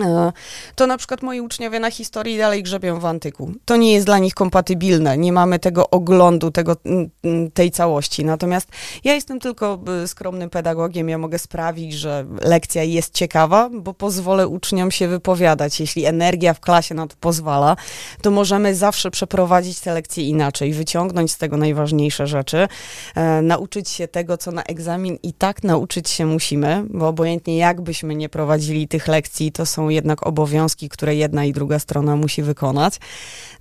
E, 0.00 0.32
to 0.74 0.86
na 0.86 0.98
przykład 0.98 1.22
moi 1.22 1.40
uczniowie 1.40 1.80
na 1.80 1.90
historii 1.90 2.38
dalej 2.38 2.62
grzebią 2.62 3.00
w 3.00 3.04
antyku. 3.04 3.52
To 3.64 3.76
nie 3.76 3.92
jest 3.92 4.06
dla 4.06 4.18
nich 4.18 4.34
kompatybilne, 4.34 5.18
nie 5.18 5.32
mamy 5.32 5.58
tego 5.58 5.90
oglądu, 5.90 6.50
tego, 6.50 6.76
tej 7.54 7.70
całości. 7.70 8.24
Natomiast 8.24 8.68
ja 9.04 9.14
jestem 9.14 9.40
tylko 9.40 9.80
e, 10.04 10.08
skromnym 10.08 10.50
pedagogiem, 10.50 11.08
ja 11.08 11.18
mogę 11.18 11.38
sprawić, 11.38 11.92
że 11.92 12.26
lekcja 12.42 12.82
jest 12.82 13.14
ciekawa, 13.14 13.70
bo 13.72 13.94
pozwolę 13.94 14.48
uczniom 14.48 14.90
się 14.90 15.08
wypowiadać. 15.08 15.80
Jeśli 15.80 16.04
energia 16.04 16.54
w 16.54 16.60
klasie 16.60 16.94
na 16.94 17.06
to 17.06 17.16
pozwala, 17.20 17.76
to 18.22 18.30
możemy 18.30 18.74
zawsze 18.74 19.10
przeprowadzić 19.10 19.80
te 19.80 19.94
lekcje 19.94 20.24
inaczej, 20.24 20.72
wyciągnąć 20.72 21.32
z 21.32 21.38
tego 21.38 21.56
najważniejsze 21.56 22.26
rzeczy, 22.26 22.68
e, 23.14 23.42
nauczyć 23.42 23.88
się 23.88 24.08
tego, 24.08 24.36
co 24.36 24.52
na 24.52 24.62
egzamin 24.62 25.18
i 25.22 25.32
tak 25.32 25.62
nauczyć 25.64 26.10
się 26.10 26.26
musimy, 26.26 26.84
bo 26.90 27.08
obojętnie 27.08 27.56
jakbyśmy 27.56 28.14
nie 28.14 28.28
prowadzili 28.28 28.88
tych 28.88 29.08
lekcji, 29.08 29.52
to 29.52 29.66
są 29.66 29.87
jednak 29.90 30.26
obowiązki, 30.26 30.88
które 30.88 31.14
jedna 31.14 31.44
i 31.44 31.52
druga 31.52 31.78
strona 31.78 32.16
musi 32.16 32.42
wykonać. 32.42 33.00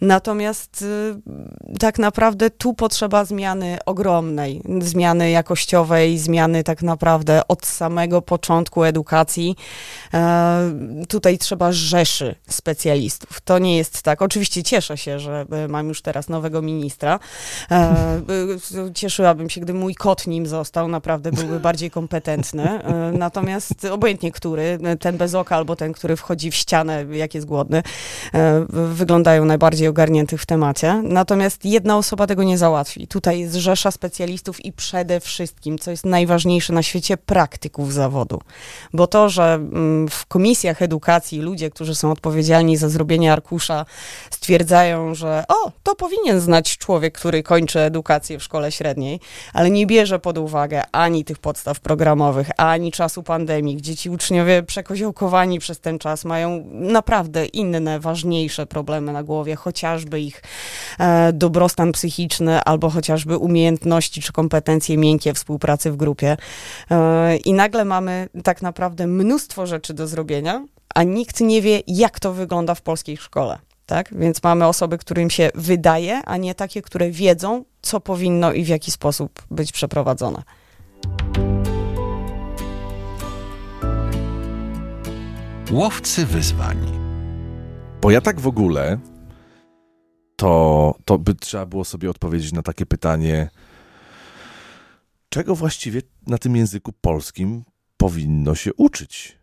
Natomiast 0.02 0.82
y, 0.82 1.78
tak 1.80 2.00
naprawdę 2.00 2.50
tu 2.50 2.74
potrzeba 2.74 3.26
zmiany 3.26 3.78
ogromnej, 3.86 4.62
zmiany 4.80 5.32
jakościowej, 5.32 6.18
zmiany 6.18 6.64
tak 6.64 6.82
naprawdę 6.82 7.48
od 7.48 7.66
samego 7.66 8.22
początku 8.22 8.84
edukacji. 8.84 9.56
E, 10.14 10.74
tutaj 11.08 11.38
trzeba 11.38 11.72
rzeszy 11.72 12.36
specjalistów. 12.50 13.42
To 13.42 13.60
nie 13.60 13.78
jest 13.78 14.02
tak. 14.02 14.22
Oczywiście 14.22 14.64
cieszę 14.64 14.98
się, 14.98 15.20
że 15.20 15.46
e, 15.52 15.68
mam 15.68 15.88
już 15.88 16.02
teraz 16.02 16.30
nowego 16.30 16.62
ministra. 16.62 17.20
E, 17.72 18.22
cieszyłabym 18.94 19.50
się, 19.50 19.62
gdyby 19.62 19.80
mój 19.80 19.96
kot 19.96 20.28
nim 20.28 20.48
został, 20.48 20.88
naprawdę 20.88 21.32
byłby 21.32 21.60
bardziej 21.60 21.92
kompetentny. 21.92 22.80
Natomiast 23.14 23.86
obojętnie 23.86 24.32
który, 24.32 24.80
ten 25.00 25.18
bez 25.18 25.36
oka 25.36 25.56
albo 25.56 25.76
ten, 25.76 25.94
który 25.94 26.17
wchodzi 26.18 26.52
w 26.52 26.56
ścianę, 26.56 27.06
jak 27.12 27.36
jest 27.36 27.48
głodny, 27.48 27.84
wyglądają 28.70 29.46
najbardziej 29.46 29.88
ogarniętych 29.88 30.42
w 30.42 30.46
temacie. 30.46 31.02
Natomiast 31.04 31.66
jedna 31.66 31.98
osoba 31.98 32.28
tego 32.28 32.44
nie 32.44 32.58
załatwi. 32.58 33.08
Tutaj 33.08 33.40
jest 33.40 33.56
rzesza 33.56 33.92
specjalistów 33.92 34.66
i 34.66 34.72
przede 34.72 35.20
wszystkim, 35.20 35.80
co 35.80 35.92
jest 35.92 36.06
najważniejsze 36.06 36.74
na 36.74 36.84
świecie, 36.84 37.18
praktyków 37.18 37.94
zawodu. 37.94 38.42
Bo 38.94 39.08
to, 39.08 39.30
że 39.30 39.54
mm, 39.54 40.08
w 40.08 40.26
komisjach 40.26 40.82
edukacji 40.82 41.40
ludzie, 41.42 41.70
którzy 41.70 41.96
są 41.96 42.12
odpowiedzialni 42.12 42.78
za 42.78 42.90
zrobienie 42.90 43.34
arkusza, 43.34 43.86
stwierdzają, 44.30 45.16
że 45.16 45.44
o, 45.48 45.72
to 45.84 45.96
powinien 45.96 46.40
znać 46.40 46.78
człowiek, 46.78 47.18
który 47.18 47.44
kończy 47.44 47.80
edukację 47.80 48.40
w 48.40 48.44
szkole 48.44 48.72
średniej, 48.72 49.20
ale 49.54 49.70
nie 49.70 49.86
bierze 49.86 50.20
pod 50.20 50.38
uwagę 50.38 50.84
ani 50.92 51.26
tych 51.26 51.38
podstaw 51.38 51.80
programowych, 51.80 52.50
ani 52.58 52.92
czasu 52.92 53.24
pandemii, 53.24 53.76
gdzie 53.76 53.96
ci 53.96 54.10
uczniowie 54.10 54.64
przekoziołkowani 54.64 55.60
przez 55.60 55.80
ten 55.80 56.00
czas 56.00 56.07
mają 56.26 56.64
naprawdę 56.72 57.46
inne, 57.46 58.00
ważniejsze 58.00 58.66
problemy 58.66 59.14
na 59.14 59.24
głowie, 59.24 59.56
chociażby 59.56 60.22
ich 60.22 60.44
e, 61.00 61.34
dobrostan 61.34 61.92
psychiczny, 61.92 62.64
albo 62.64 62.90
chociażby 62.90 63.38
umiejętności 63.38 64.22
czy 64.22 64.34
kompetencje 64.34 64.98
miękkie 64.98 65.34
współpracy 65.34 65.92
w 65.92 65.96
grupie. 65.96 66.38
E, 66.92 67.38
I 67.38 67.54
nagle 67.54 67.86
mamy 67.86 68.30
tak 68.44 68.62
naprawdę 68.62 69.08
mnóstwo 69.08 69.66
rzeczy 69.66 69.94
do 69.94 70.08
zrobienia, 70.08 70.66
a 70.96 71.04
nikt 71.04 71.42
nie 71.42 71.62
wie, 71.62 71.82
jak 71.88 72.20
to 72.20 72.34
wygląda 72.34 72.76
w 72.76 72.82
polskiej 72.82 73.18
szkole. 73.18 73.60
Tak? 73.86 74.10
Więc 74.12 74.44
mamy 74.44 74.68
osoby, 74.68 74.98
którym 74.98 75.30
się 75.30 75.50
wydaje, 75.56 76.22
a 76.26 76.38
nie 76.38 76.56
takie, 76.56 76.82
które 76.82 77.12
wiedzą, 77.12 77.64
co 77.82 78.00
powinno 78.00 78.54
i 78.54 78.64
w 78.64 78.68
jaki 78.68 78.92
sposób 78.92 79.44
być 79.52 79.72
przeprowadzone. 79.72 80.44
Łowcy 85.72 86.26
wyzwań. 86.26 86.78
Bo 88.02 88.12
ja 88.12 88.22
tak 88.22 88.40
w 88.40 88.48
ogóle, 88.48 89.00
to, 90.36 90.96
to 91.06 91.18
by 91.18 91.36
trzeba 91.36 91.66
było 91.66 91.86
sobie 91.86 92.10
odpowiedzieć 92.10 92.54
na 92.54 92.62
takie 92.62 92.86
pytanie, 92.86 93.50
czego 95.30 95.56
właściwie 95.56 96.02
na 96.28 96.38
tym 96.38 96.56
języku 96.56 96.94
polskim 97.02 97.64
powinno 97.98 98.56
się 98.56 98.74
uczyć? 98.74 99.38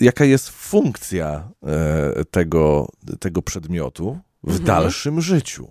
jaka 0.00 0.24
jest 0.24 0.48
funkcja 0.48 1.50
e, 1.66 2.24
tego, 2.24 2.88
tego 3.20 3.42
przedmiotu 3.42 4.18
w 4.42 4.48
mhm. 4.48 4.64
dalszym 4.64 5.20
życiu. 5.20 5.68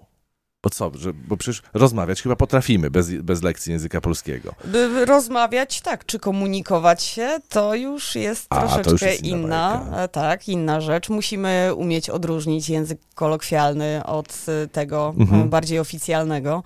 Bo 0.64 0.70
co, 0.70 0.92
że, 0.96 1.14
bo 1.14 1.38
przecież 1.38 1.62
rozmawiać 1.74 2.22
chyba 2.22 2.36
potrafimy 2.36 2.92
bez, 2.92 3.12
bez 3.12 3.44
lekcji 3.44 3.72
języka 3.72 4.02
polskiego. 4.02 4.56
By 4.66 5.06
rozmawiać, 5.06 5.82
tak, 5.82 6.06
czy 6.06 6.20
komunikować 6.20 7.04
się, 7.04 7.40
to 7.50 7.76
już 7.76 8.16
jest 8.16 8.46
A, 8.50 8.60
troszeczkę 8.60 8.92
już 8.92 9.02
jest 9.02 9.24
inna, 9.24 9.82
inna 9.88 10.08
tak, 10.08 10.48
inna 10.48 10.82
rzecz. 10.82 11.10
Musimy 11.10 11.72
umieć 11.76 12.10
odróżnić 12.10 12.70
język 12.70 13.00
kolokwialny 13.16 14.02
od 14.06 14.46
y, 14.64 14.68
tego 14.68 15.14
mhm. 15.18 15.50
bardziej 15.50 15.80
oficjalnego. 15.80 16.64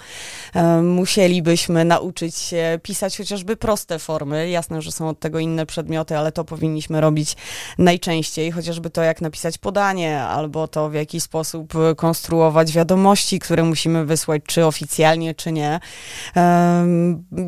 E, 0.54 0.82
musielibyśmy 0.82 1.86
nauczyć 1.86 2.36
się 2.36 2.80
pisać 2.84 3.18
chociażby 3.18 3.56
proste 3.56 4.00
formy. 4.00 4.50
Jasne, 4.50 4.82
że 4.82 4.92
są 4.92 5.10
od 5.10 5.20
tego 5.20 5.40
inne 5.40 5.66
przedmioty, 5.66 6.18
ale 6.18 6.32
to 6.32 6.44
powinniśmy 6.44 7.02
robić 7.02 7.36
najczęściej, 7.78 8.52
chociażby 8.52 8.90
to, 8.90 9.02
jak 9.02 9.22
napisać 9.22 9.58
podanie, 9.58 10.22
albo 10.22 10.68
to, 10.68 10.90
w 10.90 10.94
jaki 10.94 11.22
sposób 11.22 11.74
konstruować 11.96 12.72
wiadomości, 12.72 13.40
które 13.40 13.64
musimy 13.64 13.87
musimy 13.88 14.06
wysłać, 14.06 14.42
czy 14.48 14.66
oficjalnie, 14.66 15.36
czy 15.36 15.52
nie. 15.52 15.80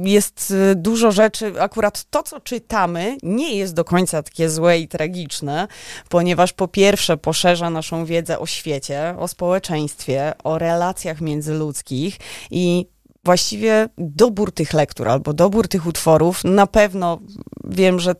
Jest 0.04 0.52
y, 0.52 0.75
dużo 0.75 1.12
rzeczy, 1.12 1.54
akurat 1.62 2.06
to, 2.10 2.23
co 2.23 2.39
czytamy, 2.39 3.17
nie 3.23 3.56
jest 3.56 3.73
do 3.73 3.84
końca 3.84 4.23
takie 4.23 4.49
złe 4.49 4.80
i 4.80 4.88
tragiczne, 4.88 5.67
ponieważ 6.10 6.54
po 6.54 6.67
pierwsze 6.67 7.17
poszerza 7.17 7.69
naszą 7.69 8.06
wiedzę 8.06 8.39
o 8.39 8.45
świecie, 8.45 9.15
o 9.17 9.28
społeczeństwie, 9.28 10.34
o 10.43 10.58
relacjach 10.58 11.21
międzyludzkich 11.21 12.17
i 12.52 12.86
właściwie 13.23 13.89
dobór 13.97 14.52
tych 14.52 14.73
lektur 14.73 15.08
albo 15.08 15.34
dobór 15.34 15.67
tych 15.67 15.86
utworów, 15.86 16.43
na 16.43 16.67
pewno 16.67 17.19
wiem, 17.63 17.99
że 17.99 18.15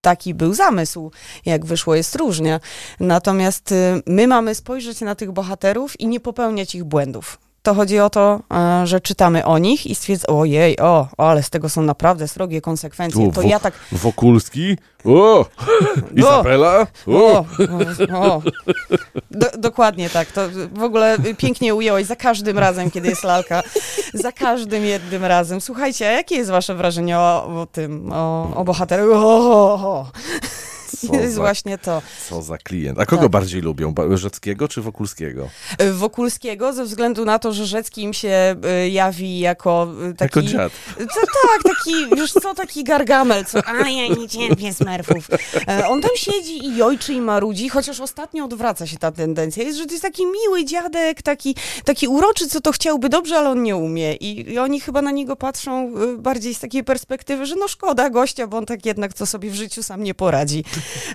taki 0.00 0.34
był 0.34 0.54
zamysł. 0.54 1.10
Jak 1.44 1.66
wyszło, 1.66 1.94
jest 1.94 2.16
różnie. 2.16 2.60
Natomiast 3.00 3.72
y, 3.72 4.02
my 4.06 4.26
mamy 4.26 4.54
spojrzeć 4.54 5.00
na 5.00 5.14
tych 5.14 5.32
bohaterów 5.32 6.00
i 6.00 6.06
nie 6.06 6.20
popełniać 6.20 6.74
ich 6.74 6.84
błędów. 6.84 7.47
To 7.62 7.74
chodzi 7.74 8.00
o 8.00 8.10
to, 8.10 8.40
e, 8.54 8.86
że 8.86 9.00
czytamy 9.00 9.44
o 9.44 9.58
nich 9.58 9.86
i 9.86 9.94
stwierdzamy, 9.94 10.38
ojej, 10.38 10.78
o, 10.80 11.08
ale 11.18 11.42
z 11.42 11.50
tego 11.50 11.68
są 11.68 11.82
naprawdę 11.82 12.28
srogie 12.28 12.60
konsekwencje. 12.60 13.32
To 13.32 13.40
wo- 13.40 13.48
ja 13.48 13.60
tak, 13.60 13.74
Wokulski? 13.92 14.76
O! 15.04 15.44
Izabela? 16.16 16.86
o, 17.06 17.12
O! 17.12 17.44
o, 18.18 18.18
o. 18.20 18.42
Do, 19.30 19.46
dokładnie 19.58 20.10
tak, 20.10 20.32
to 20.32 20.40
w 20.72 20.82
ogóle 20.82 21.16
pięknie 21.36 21.74
ująłeś 21.74 22.06
za 22.06 22.16
każdym 22.16 22.58
razem, 22.58 22.90
kiedy 22.90 23.08
jest 23.08 23.24
lalka, 23.24 23.62
za 24.14 24.32
każdym 24.32 24.84
jednym 24.84 25.24
razem. 25.24 25.60
Słuchajcie, 25.60 26.08
a 26.08 26.12
jakie 26.12 26.34
jest 26.36 26.50
wasze 26.50 26.74
wrażenie 26.74 27.18
o, 27.18 27.60
o 27.60 27.66
tym, 27.72 28.12
o, 28.12 28.50
o 28.56 28.64
bohaterze? 28.64 29.04
O, 29.04 29.18
o, 29.18 29.74
o. 29.88 30.06
Co 31.00 31.06
To 31.06 31.14
jest 31.20 31.34
za, 31.34 31.40
właśnie 31.40 31.78
to. 31.78 32.02
co 32.28 32.42
za 32.42 32.58
klient. 32.58 32.98
A 33.00 33.06
kogo 33.06 33.22
Tak. 33.22 33.30
bardziej 33.30 33.60
lubią? 33.60 33.94
Rzeckiego 34.14 34.68
czy 34.68 34.82
Wokulskiego? 34.82 35.48
Wokulskiego, 35.92 36.72
ze 36.72 36.84
względu 36.84 37.24
na 37.24 37.38
to, 37.38 37.52
że 37.52 37.66
Rzecki 37.66 38.02
im 38.02 38.12
się 38.12 38.56
y, 38.84 38.88
jawi 38.90 39.38
jako 39.38 39.88
y, 40.10 40.14
taki... 40.14 40.38
Jako 40.38 40.42
dziad. 40.42 40.72
Co, 40.98 41.20
tak, 41.48 41.62
taki, 41.76 42.16
wiesz 42.16 42.32
co, 42.32 42.54
taki 42.54 42.84
gargamel, 42.84 43.44
co, 43.44 43.58
a 43.66 43.88
ja 43.88 44.08
nie 44.14 44.28
cierpię 44.28 44.74
smerfów. 44.74 45.28
E, 45.68 45.88
on 45.88 46.00
tam 46.02 46.10
siedzi 46.16 46.64
i 46.66 46.76
jojczy 46.76 47.12
i 47.14 47.20
marudzi, 47.20 47.68
chociaż 47.68 48.00
ostatnio 48.00 48.44
odwraca 48.44 48.86
się 48.86 48.96
ta 48.98 49.12
tendencja. 49.12 49.62
Jest, 49.64 49.78
że 49.78 49.86
to 49.86 49.92
jest 49.92 50.02
taki 50.02 50.22
miły 50.26 50.64
dziadek, 50.64 51.22
taki, 51.22 51.54
taki 51.84 52.08
uroczy, 52.08 52.48
co 52.48 52.60
to 52.60 52.72
chciałby 52.72 53.08
dobrze, 53.08 53.38
ale 53.38 53.50
on 53.50 53.62
nie 53.62 53.76
umie. 53.76 54.14
I, 54.14 54.52
I 54.52 54.58
oni 54.58 54.80
chyba 54.80 55.02
na 55.02 55.10
niego 55.10 55.36
patrzą 55.36 55.92
bardziej 56.18 56.54
z 56.54 56.60
takiej 56.60 56.84
perspektywy, 56.84 57.46
że 57.46 57.54
no 57.56 57.68
szkoda 57.68 58.10
gościa, 58.10 58.46
bo 58.46 58.56
on 58.56 58.66
tak 58.66 58.86
jednak 58.86 59.12
to 59.12 59.26
sobie 59.26 59.50
w 59.50 59.54
życiu 59.54 59.82
sam 59.82 60.02
nie 60.02 60.14
poradzi. 60.14 60.64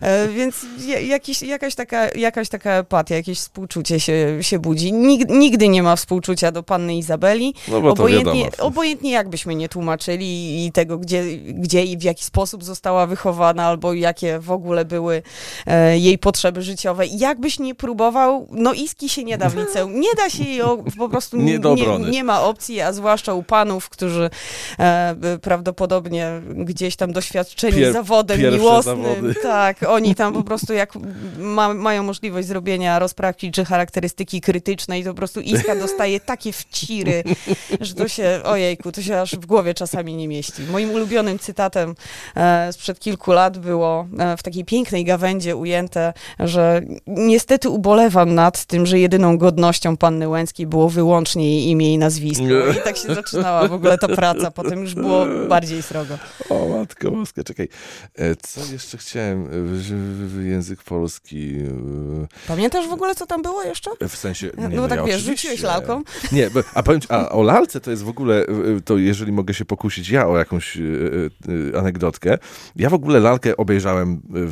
E, 0.01 0.27
więc 0.27 0.65
ja- 0.87 0.99
jakiś, 0.99 1.41
jakaś, 1.41 1.75
taka, 1.75 2.09
jakaś 2.15 2.49
taka 2.49 2.71
empatia, 2.71 3.15
jakieś 3.15 3.39
współczucie 3.39 3.99
się, 3.99 4.37
się 4.41 4.59
budzi. 4.59 4.93
Nig, 4.93 5.29
nigdy 5.29 5.67
nie 5.67 5.83
ma 5.83 5.95
współczucia 5.95 6.51
do 6.51 6.63
panny 6.63 6.95
Izabeli. 6.97 7.53
No 7.67 7.81
bo 7.81 7.87
to 7.87 8.03
obojętnie, 8.03 8.43
wiadomo. 8.43 8.63
obojętnie 8.69 9.11
jakbyśmy 9.11 9.55
nie 9.55 9.69
tłumaczyli 9.69 10.65
i 10.65 10.71
tego, 10.71 10.97
gdzie, 10.97 11.23
gdzie 11.37 11.83
i 11.85 11.97
w 11.97 12.03
jaki 12.03 12.23
sposób 12.23 12.63
została 12.63 13.05
wychowana, 13.07 13.65
albo 13.65 13.93
jakie 13.93 14.39
w 14.39 14.51
ogóle 14.51 14.85
były 14.85 15.21
e, 15.67 15.97
jej 15.99 16.17
potrzeby 16.17 16.61
życiowe. 16.61 17.05
Jakbyś 17.07 17.59
nie 17.59 17.75
próbował, 17.75 18.47
no 18.51 18.73
iski 18.73 19.09
się 19.09 19.23
nie 19.23 19.37
da 19.37 19.49
w 19.49 19.55
liceum. 19.57 19.99
Nie 19.99 20.13
da 20.17 20.29
się 20.29 20.43
jej 20.43 20.61
o, 20.61 20.77
po 20.97 21.09
prostu, 21.09 21.37
Nie 21.43 21.59
nie, 21.59 21.97
nie 22.09 22.23
ma 22.23 22.41
opcji, 22.43 22.81
a 22.81 22.93
zwłaszcza 22.93 23.33
u 23.33 23.43
panów, 23.43 23.89
którzy 23.89 24.29
e, 24.79 25.15
prawdopodobnie 25.41 26.41
gdzieś 26.55 26.95
tam 26.95 27.13
doświadczeni 27.13 27.77
Pier- 27.77 27.93
zawodem 27.93 28.41
miłosnym, 28.41 29.03
zawody. 29.03 29.35
tak, 29.35 29.43
oni 29.87 30.15
tam 30.15 30.33
po 30.33 30.43
prostu 30.43 30.73
jak 30.73 30.93
ma, 31.37 31.73
mają 31.73 32.03
możliwość 32.03 32.47
zrobienia 32.47 32.99
rozprawki 32.99 33.51
czy 33.51 33.65
charakterystyki 33.65 34.41
krytycznej, 34.41 35.03
to 35.03 35.09
po 35.09 35.15
prostu 35.15 35.41
Iska 35.41 35.75
dostaje 35.85 36.19
takie 36.19 36.51
wciry, 36.53 37.23
że 37.81 37.93
to 37.93 38.07
się, 38.07 38.41
ojejku, 38.43 38.91
to 38.91 39.01
się 39.01 39.21
aż 39.21 39.35
w 39.35 39.45
głowie 39.45 39.73
czasami 39.73 40.15
nie 40.15 40.27
mieści. 40.27 40.61
Moim 40.71 40.91
ulubionym 40.91 41.39
cytatem 41.39 41.95
e, 42.35 42.73
sprzed 42.73 42.99
kilku 42.99 43.31
lat 43.31 43.57
było 43.57 44.07
e, 44.19 44.37
w 44.37 44.43
takiej 44.43 44.65
pięknej 44.65 45.05
gawędzie 45.05 45.55
ujęte, 45.55 46.13
że 46.39 46.81
niestety 47.07 47.69
ubolewam 47.69 48.35
nad 48.35 48.65
tym, 48.65 48.85
że 48.85 48.99
jedyną 48.99 49.37
godnością 49.37 49.97
panny 49.97 50.29
Łęckiej 50.29 50.67
było 50.67 50.89
wyłącznie 50.89 51.49
jej 51.49 51.69
imię 51.69 51.93
i 51.93 51.97
nazwisko. 51.97 52.43
I 52.79 52.83
tak 52.83 52.97
się 52.97 53.15
zaczynała 53.15 53.67
w 53.67 53.73
ogóle 53.73 53.97
ta 53.97 54.07
praca, 54.07 54.51
potem 54.51 54.81
już 54.81 54.95
było 54.95 55.25
bardziej 55.49 55.83
srogo. 55.83 56.17
O 56.49 56.67
matko 56.67 57.11
boska, 57.11 57.43
czekaj. 57.43 57.67
E, 58.15 58.35
Co 58.35 58.61
jeszcze 58.71 58.97
chciałem? 58.97 59.42
Język 60.43 60.83
polski. 60.83 61.55
e, 61.55 62.47
Pamiętasz 62.47 62.87
w 62.87 62.93
ogóle, 62.93 63.15
co 63.15 63.25
tam 63.25 63.41
było 63.41 63.63
jeszcze? 63.63 63.91
W 64.09 64.15
sensie. 64.15 64.51
No 64.57 64.67
Nie, 64.67 64.77
bo 64.77 64.87
tak 64.87 64.99
ja 64.99 65.05
wiesz, 65.05 65.21
rzuciłeś 65.21 65.61
lalką. 65.61 66.03
Nie, 66.31 66.49
a 66.73 66.83
powiem 66.83 67.01
a 67.09 67.29
o 67.29 67.43
lalce 67.43 67.79
to 67.81 67.91
jest 67.91 68.03
w 68.03 68.09
ogóle, 68.09 68.45
e, 68.45 68.81
to 68.85 68.97
jeżeli 68.97 69.31
mogę 69.31 69.53
się 69.53 69.65
pokusić 69.65 70.09
ja 70.09 70.27
o 70.27 70.37
jakąś 70.37 70.77
e, 70.77 71.79
anegdotkę. 71.79 72.37
Ja 72.75 72.89
w 72.89 72.93
ogóle 72.93 73.19
lalkę 73.19 73.57
obejrzałem 73.57 74.21
w, 74.29 74.49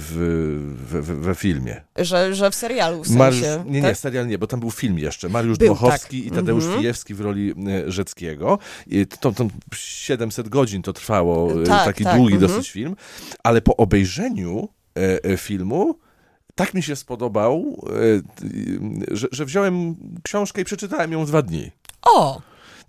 w, 0.77 1.01
w, 1.01 1.19
we 1.19 1.35
filmie. 1.35 1.81
Że, 1.95 2.35
że 2.35 2.51
w 2.51 2.55
serialu 2.55 3.03
w 3.03 3.07
sensie. 3.07 3.19
Mariusz, 3.19 3.41
nie, 3.65 3.71
nie, 3.71 3.81
tak? 3.81 3.97
serial 3.97 4.27
nie, 4.27 4.37
bo 4.37 4.47
tam 4.47 4.59
był 4.59 4.71
film 4.71 4.99
jeszcze. 4.99 5.29
Mariusz 5.29 5.57
Był, 5.57 5.67
Dmochowski 5.67 6.23
tak. 6.23 6.31
i 6.31 6.35
Tadeusz 6.35 6.65
Mhm. 6.65 6.93
W 7.09 7.21
roli 7.21 7.53
Rzeckiego. 7.87 8.59
I 8.87 9.07
to, 9.07 9.31
to 9.31 9.47
700 9.75 10.49
godzin 10.49 10.81
to 10.81 10.93
trwało, 10.93 11.51
Tak, 11.65 11.85
taki 11.85 12.03
tak, 12.03 12.15
długi 12.15 12.33
mhm. 12.33 12.51
dosyć 12.51 12.71
film, 12.71 12.95
ale 13.43 13.61
po 13.61 13.75
obejrzeniu 13.77 14.69
filmu 15.37 15.95
tak 16.55 16.73
mi 16.73 16.83
się 16.83 16.95
spodobał, 16.95 17.81
e, 19.11 19.15
że, 19.15 19.27
że 19.31 19.45
wziąłem 19.45 19.95
książkę 20.23 20.61
i 20.61 20.65
przeczytałem 20.65 21.11
ją 21.11 21.25
dwa 21.25 21.41
dni. 21.41 21.71
O! 22.01 22.41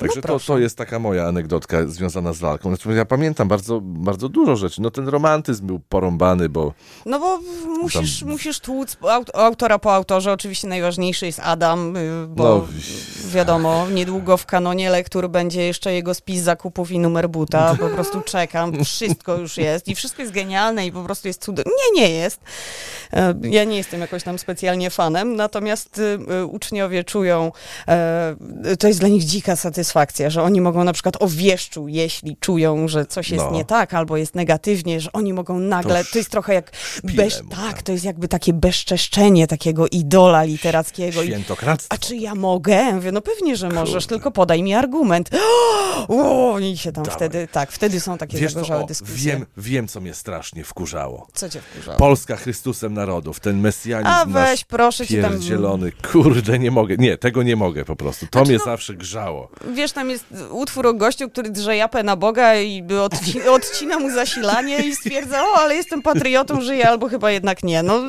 Także 0.02 0.20
No 0.28 0.38
to, 0.38 0.44
to 0.46 0.58
jest 0.58 0.76
taka 0.78 0.98
moja 0.98 1.26
anegdotka 1.26 1.86
związana 1.86 2.32
z 2.32 2.40
lalką. 2.40 2.68
Znaczy, 2.76 2.92
ja 2.98 3.04
pamiętam 3.04 3.48
bardzo, 3.48 3.80
bardzo 3.82 4.28
dużo 4.28 4.56
rzeczy. 4.56 4.82
No 4.82 4.90
ten 4.90 5.08
romantyzm 5.08 5.66
był 5.66 5.80
porąbany, 5.88 6.48
bo 6.48 6.72
No 7.06 7.18
bo 7.20 7.38
musisz, 7.82 8.20
Tam- 8.20 8.28
musisz 8.28 8.60
tłuc 8.60 8.96
aut- 9.02 9.30
autora 9.34 9.78
po 9.78 9.94
autorze. 9.94 10.32
Oczywiście 10.32 10.68
najważniejszy 10.68 11.26
jest 11.26 11.40
Adam, 11.42 11.96
y, 11.96 12.26
bo 12.28 12.44
No, 12.44 12.66
wiadomo, 13.30 13.86
niedługo 13.94 14.36
w 14.36 14.46
kanonie 14.46 14.90
lektur 14.90 15.28
będzie 15.30 15.62
jeszcze 15.62 15.92
jego 15.94 16.14
spis 16.14 16.42
zakupów 16.42 16.90
i 16.90 16.98
numer 16.98 17.28
buta. 17.28 17.76
Po 17.80 17.88
prostu 17.88 18.20
czekam. 18.20 18.84
Wszystko 18.84 19.36
już 19.36 19.56
jest 19.56 19.88
i 19.88 19.94
wszystko 19.94 20.22
jest 20.22 20.34
genialne 20.34 20.86
i 20.86 20.92
po 20.92 21.02
prostu 21.04 21.28
jest 21.28 21.42
cudowne. 21.44 21.72
Nie, 21.94 22.00
nie 22.02 22.10
jest. 22.10 22.40
E, 23.12 23.34
Ja 23.42 23.64
nie 23.64 23.76
jestem 23.76 24.00
jakoś 24.00 24.22
tam 24.22 24.38
specjalnie 24.38 24.90
fanem, 24.90 25.36
natomiast 25.36 25.98
y, 25.98 26.18
y, 26.42 26.46
uczniowie 26.46 27.04
czują, 27.04 27.52
e, 27.88 28.36
to 28.78 28.88
jest 28.88 29.00
dla 29.00 29.08
nich 29.08 29.24
dzika 29.24 29.56
satysfakcja, 29.56 29.91
że 30.28 30.42
oni 30.42 30.60
mogą 30.60 30.84
na 30.84 30.92
przykład 30.92 31.16
o 31.22 31.28
wieszczu, 31.28 31.88
jeśli 31.88 32.36
czują, 32.36 32.88
że 32.88 33.06
coś 33.06 33.30
jest 33.30 33.44
No. 33.44 33.50
nie 33.50 33.64
tak 33.64 33.94
albo 33.94 34.16
jest 34.16 34.34
negatywnie, 34.34 35.00
że 35.00 35.12
oni 35.12 35.32
mogą 35.32 35.58
nagle, 35.58 36.04
To 36.04 36.10
to 36.12 36.18
jest 36.18 36.30
trochę 36.30 36.54
jak 36.54 36.70
bez, 37.04 37.42
tak, 37.50 37.72
tam. 37.72 37.82
to 37.84 37.92
jest 37.92 38.04
jakby 38.04 38.28
takie 38.28 38.52
bezczeszczenie 38.52 39.46
takiego 39.46 39.86
idola 39.88 40.42
literackiego. 40.42 41.22
I, 41.22 41.26
świętokradztwo. 41.26 41.94
a 41.94 41.98
czy 41.98 42.16
ja 42.16 42.34
mogę? 42.34 42.92
Mówię, 42.92 43.12
no 43.12 43.20
pewnie, 43.20 43.56
że 43.56 43.68
możesz, 43.68 43.92
Kurde. 44.04 44.08
tylko 44.08 44.30
podaj 44.30 44.62
mi 44.62 44.74
argument. 44.74 45.30
O, 46.08 46.58
i 46.58 46.76
się 46.76 46.92
tam 46.92 47.04
Dawaj. 47.04 47.16
wtedy, 47.16 47.48
tak, 47.52 47.72
wtedy 47.72 48.00
są 48.00 48.18
takie 48.18 48.38
Wiesz 48.38 48.52
co, 48.52 48.54
zagorzałe 48.54 48.84
o, 48.84 48.86
dyskusje. 48.86 49.16
wiem, 49.32 49.46
wiem, 49.56 49.88
co 49.88 50.00
mnie 50.00 50.14
strasznie 50.14 50.64
wkurzało. 50.64 51.26
Co 51.34 51.48
cię 51.48 51.60
wkurzało? 51.60 51.98
Polska 51.98 52.36
Chrystusem 52.36 52.94
Narodów, 52.94 53.40
ten 53.40 53.60
mesjanizm 53.60 54.06
A 54.10 54.24
nasz 54.24 54.32
weź, 54.50 54.64
proszę 54.64 55.06
cię 55.06 55.22
tam... 55.22 55.30
pierdzielony. 55.32 55.92
Kurde, 56.12 56.58
nie 56.58 56.70
mogę. 56.70 56.96
Nie, 56.96 57.18
tego 57.18 57.42
nie 57.42 57.56
mogę 57.56 57.84
po 57.84 57.96
prostu. 57.96 58.26
To 58.26 58.38
Znaczy, 58.38 58.48
mnie 58.50 58.58
no- 58.58 58.64
zawsze 58.64 58.94
grzało. 58.94 59.48
Wiesz, 59.74 59.81
tam 59.90 60.10
jest 60.10 60.24
utwór 60.50 60.86
o 60.86 60.94
gościu, 60.94 61.30
który 61.30 61.50
drze 61.50 61.76
japę 61.76 62.02
na 62.02 62.16
Boga 62.16 62.56
i 62.56 62.84
odci 63.02 63.42
odcina 63.56 63.98
mu 63.98 64.10
zasilanie 64.10 64.78
i 64.78 64.96
stwierdza, 64.96 65.42
o, 65.42 65.60
ale 65.60 65.74
jestem 65.74 66.02
patriotą, 66.02 66.60
żyję, 66.60 66.88
albo 66.88 67.08
chyba 67.08 67.30
jednak 67.30 67.62
nie. 67.62 67.82
No, 67.82 68.00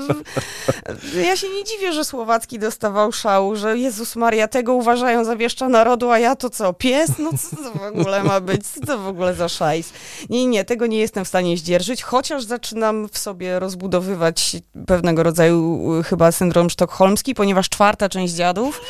ja 1.28 1.36
się 1.36 1.50
nie 1.50 1.64
dziwię, 1.64 1.94
że 1.94 2.06
Słowacki 2.06 2.60
dostawał 2.60 3.12
szału, 3.12 3.56
że 3.56 3.78
Jezus 3.78 4.16
Maria, 4.16 4.48
tego 4.48 4.74
uważają 4.74 5.26
za 5.26 5.36
wieszcza 5.36 5.70
narodu, 5.70 6.12
a 6.12 6.20
ja 6.20 6.36
to 6.36 6.50
co, 6.50 6.74
pies? 6.74 7.12
No 7.20 7.30
co 7.38 7.56
to 7.56 7.80
w 7.80 7.84
ogóle 7.84 8.24
ma 8.24 8.40
być? 8.40 8.68
Co 8.68 8.86
to 8.86 8.98
w 8.98 9.08
ogóle 9.08 9.34
za 9.34 9.50
szajs? 9.50 9.94
Nie, 10.30 10.46
nie, 10.46 10.66
tego 10.66 10.88
nie 10.88 11.00
jestem 11.00 11.26
w 11.26 11.28
stanie 11.28 11.58
zdzierżyć, 11.58 12.04
chociaż 12.04 12.44
zaczynam 12.44 13.08
w 13.08 13.18
sobie 13.18 13.60
rozbudowywać 13.60 14.56
pewnego 14.88 15.24
rodzaju 15.24 15.92
y, 16.00 16.04
chyba 16.04 16.32
syndrom 16.32 16.70
sztokholmski, 16.70 17.36
ponieważ 17.36 17.70
czwarta 17.70 18.10
część 18.10 18.34
dziadów 18.34 18.82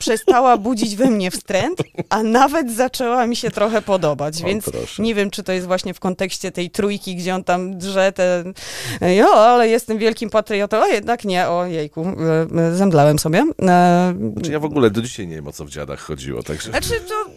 przestała 0.00 0.56
budzić 0.56 0.96
we 0.96 1.10
mnie 1.10 1.30
wstręt, 1.30 1.82
a 2.08 2.19
nawet 2.22 2.72
zaczęła 2.72 3.26
mi 3.26 3.36
się 3.36 3.50
trochę 3.50 3.82
podobać, 3.82 4.42
O, 4.42 4.46
więc 4.46 4.64
proszę. 4.64 5.02
nie 5.02 5.14
wiem, 5.14 5.30
czy 5.30 5.42
to 5.42 5.52
jest 5.52 5.66
właśnie 5.66 5.94
w 5.94 6.00
kontekście 6.00 6.52
tej 6.52 6.70
trójki, 6.70 7.16
gdzie 7.16 7.34
on 7.34 7.44
tam 7.44 7.78
drze 7.78 8.12
ten, 8.12 8.54
jo, 9.16 9.26
ale 9.34 9.68
jestem 9.68 9.98
wielkim 9.98 10.30
patriotą, 10.30 10.82
a 10.82 10.86
jednak 10.88 11.24
nie, 11.24 11.48
o 11.48 11.66
jejku, 11.66 12.06
e, 12.06 12.60
e, 12.62 12.74
zemdlałem 12.74 13.18
sobie. 13.18 13.44
E, 13.62 14.14
Znaczy, 14.34 14.52
ja 14.52 14.60
w 14.60 14.64
ogóle 14.64 14.90
do 14.90 15.02
dzisiaj 15.02 15.26
nie 15.26 15.34
wiem, 15.36 15.46
o 15.46 15.52
co 15.52 15.64
w 15.64 15.70
dziadach 15.70 16.00
chodziło, 16.00 16.42
także... 16.42 16.70
Znaczy, 16.70 16.88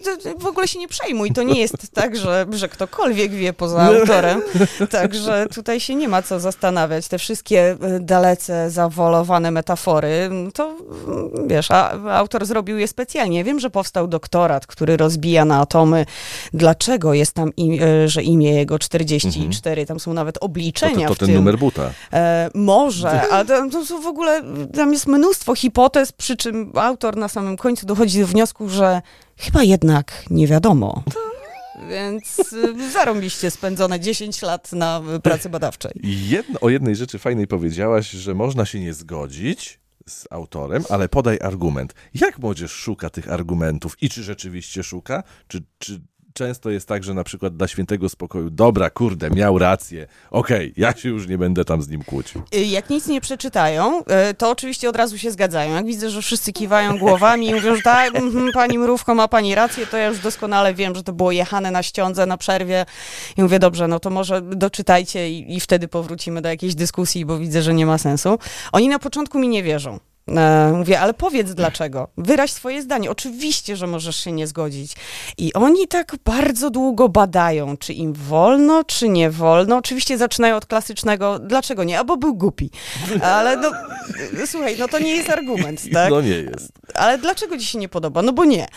to, 0.04 0.18
to 0.24 0.40
w 0.40 0.46
ogóle 0.46 0.68
się 0.68 0.80
nie 0.80 0.88
przejmuj, 0.88 1.32
to 1.32 1.44
nie 1.44 1.62
jest 1.62 1.92
tak, 1.94 2.16
że, 2.18 2.46
że 2.52 2.70
ktokolwiek 2.70 3.32
wie 3.32 3.54
poza 3.54 3.82
autorem, 3.82 4.42
także 4.90 5.46
tutaj 5.56 5.80
się 5.80 5.96
nie 5.96 6.08
ma 6.08 6.22
co 6.22 6.40
zastanawiać. 6.40 7.08
Te 7.08 7.18
wszystkie 7.18 7.78
e, 7.82 8.00
dalece 8.00 8.70
zawolowane 8.70 9.52
metafory, 9.52 10.30
to 10.54 10.76
mm, 11.08 11.48
wiesz, 11.48 11.72
a 11.72 11.92
autor 12.18 12.46
zrobił 12.46 12.78
je 12.78 12.88
specjalnie. 12.88 13.44
Wiem, 13.44 13.60
że 13.60 13.70
powstał 13.70 14.08
doktorat, 14.08 14.68
który 14.74 14.98
rozbija 14.98 15.46
na 15.46 15.60
atomy, 15.60 16.06
dlaczego 16.54 17.14
jest 17.14 17.34
tam, 17.34 17.56
im, 17.58 17.84
e, 17.84 18.08
że 18.08 18.24
imię 18.24 18.54
jego 18.54 18.80
44, 18.80 19.86
tam 19.86 20.00
są 20.00 20.14
nawet 20.14 20.36
To, 20.36 20.42
obliczenia 20.42 21.08
to, 21.08 21.16
to 21.16 21.26
w 21.26 21.28
ten 21.28 21.36
numer 21.36 21.58
buta. 21.58 21.92
E, 22.14 22.50
może, 22.54 23.22
ale 23.22 23.46
to, 23.46 23.70
to 23.70 23.86
są 23.86 24.02
w 24.02 24.08
ogóle, 24.08 24.42
tam 24.74 24.94
jest 24.94 25.08
mnóstwo 25.08 25.56
hipotez, 25.56 26.12
przy 26.12 26.38
czym 26.38 26.72
autor 26.76 27.18
na 27.18 27.28
samym 27.28 27.58
końcu 27.58 27.86
dochodzi 27.86 28.20
do 28.20 28.28
wniosku, 28.28 28.70
że 28.70 29.02
chyba 29.38 29.64
jednak 29.64 30.26
nie 30.30 30.48
wiadomo. 30.48 31.04
Więc 31.90 32.54
y, 32.54 32.92
zarąbiście 32.92 33.52
spędzone 33.52 34.00
10 34.00 34.42
lat 34.42 34.72
na 34.72 35.02
pracy 35.24 35.50
badawczej. 35.50 35.92
Jedno, 36.04 36.60
o 36.60 36.70
jednej 36.70 36.96
rzeczy 36.96 37.20
fajnej 37.20 37.48
powiedziałaś, 37.48 38.10
że 38.10 38.34
można 38.34 38.66
się 38.66 38.80
nie 38.80 38.94
zgodzić 38.94 39.80
z 40.08 40.28
autorem, 40.30 40.84
ale 40.90 41.10
podaj 41.10 41.40
argument. 41.42 41.94
Jak 42.14 42.40
młodzież 42.40 42.72
szuka 42.72 43.10
tych 43.10 43.32
argumentów 43.32 43.98
i 44.02 44.10
czy 44.10 44.24
rzeczywiście 44.24 44.84
szuka? 44.84 45.24
Czy, 45.48 45.64
czy 45.78 46.02
często 46.34 46.70
jest 46.70 46.88
tak, 46.88 47.04
że 47.04 47.14
na 47.14 47.24
przykład 47.24 47.58
dla 47.58 47.68
świętego 47.68 48.10
spokoju, 48.10 48.50
dobra, 48.50 48.90
kurde, 48.90 49.30
miał 49.30 49.60
rację, 49.60 50.08
okej, 50.32 50.72
okay, 50.72 50.74
ja 50.78 50.96
się 50.96 51.10
już 51.10 51.28
nie 51.28 51.38
będę 51.38 51.66
tam 51.66 51.82
z 51.82 51.90
nim 51.90 52.04
kłócił. 52.04 52.42
Y, 52.56 52.66
jak 52.66 52.90
nic 52.90 53.08
nie 53.08 53.22
przeczytają, 53.22 54.02
y, 54.02 54.34
to 54.34 54.50
oczywiście 54.50 54.90
od 54.90 54.96
razu 54.96 55.18
się 55.18 55.32
zgadzają. 55.32 55.76
Jak 55.76 55.86
widzę, 55.86 56.10
że 56.10 56.22
wszyscy 56.22 56.54
kiwają 56.54 56.98
głowami 56.98 57.50
i 57.50 57.54
mówią, 57.54 57.76
że 57.76 57.82
tak, 57.82 58.16
mm, 58.16 58.52
pani 58.54 58.78
Mrówko 58.78 59.16
ma 59.16 59.28
pani 59.28 59.56
rację, 59.56 59.88
to 59.88 59.98
ja 59.98 60.08
już 60.08 60.20
doskonale 60.20 60.74
wiem, 60.74 60.96
że 60.96 61.04
to 61.04 61.14
było 61.14 61.32
jechane 61.32 61.72
na 61.72 61.84
ściądze, 61.84 62.26
na 62.26 62.38
przerwie. 62.38 62.86
I 63.38 63.44
mówię, 63.44 63.60
dobrze, 63.60 63.88
no 63.88 64.00
to 64.00 64.10
może 64.10 64.42
doczytajcie 64.42 65.30
i, 65.30 65.56
i 65.56 65.60
wtedy 65.60 65.88
powrócimy 65.88 66.42
do 66.42 66.50
jakiejś 66.50 66.76
dyskusji, 66.76 67.26
bo 67.26 67.38
widzę, 67.38 67.62
że 67.62 67.74
nie 67.74 67.86
ma 67.86 67.98
sensu. 67.98 68.40
Oni 68.72 68.90
na 68.90 69.00
początku 69.00 69.40
mi 69.40 69.48
nie 69.48 69.64
wierzą. 69.64 70.00
E, 70.28 70.74
mówię, 70.78 71.00
ale 71.00 71.14
powiedz 71.14 71.54
dlaczego. 71.54 72.08
Wyraź 72.18 72.52
swoje 72.52 72.82
zdanie. 72.82 73.12
Oczywiście, 73.12 73.76
że 73.76 73.88
możesz 73.88 74.16
się 74.16 74.32
nie 74.32 74.48
zgodzić. 74.48 74.96
I 75.38 75.54
oni 75.54 75.88
tak 75.88 76.16
bardzo 76.26 76.70
długo 76.70 77.10
badają, 77.10 77.78
czy 77.78 77.94
im 77.94 78.14
wolno, 78.14 78.84
czy 78.84 79.10
nie 79.10 79.30
wolno. 79.30 79.78
Oczywiście 79.78 80.18
zaczynają 80.18 80.56
od 80.56 80.66
klasycznego, 80.66 81.40
dlaczego 81.40 81.84
nie, 81.84 82.00
albo 82.00 82.18
był 82.18 82.36
głupi. 82.36 82.70
Ale 83.22 83.58
no, 83.58 83.72
słuchaj, 84.46 84.76
no 84.80 84.88
to 84.88 85.00
nie 85.00 85.16
jest 85.16 85.30
argument, 85.30 85.82
tak? 85.94 86.10
No 86.10 86.22
nie 86.22 86.30
jest. 86.30 86.72
Ale 86.94 87.18
dlaczego 87.18 87.58
ci 87.58 87.66
się 87.66 87.78
nie 87.78 87.90
podoba? 87.90 88.22
No 88.22 88.34
bo 88.34 88.46
nie. 88.46 88.68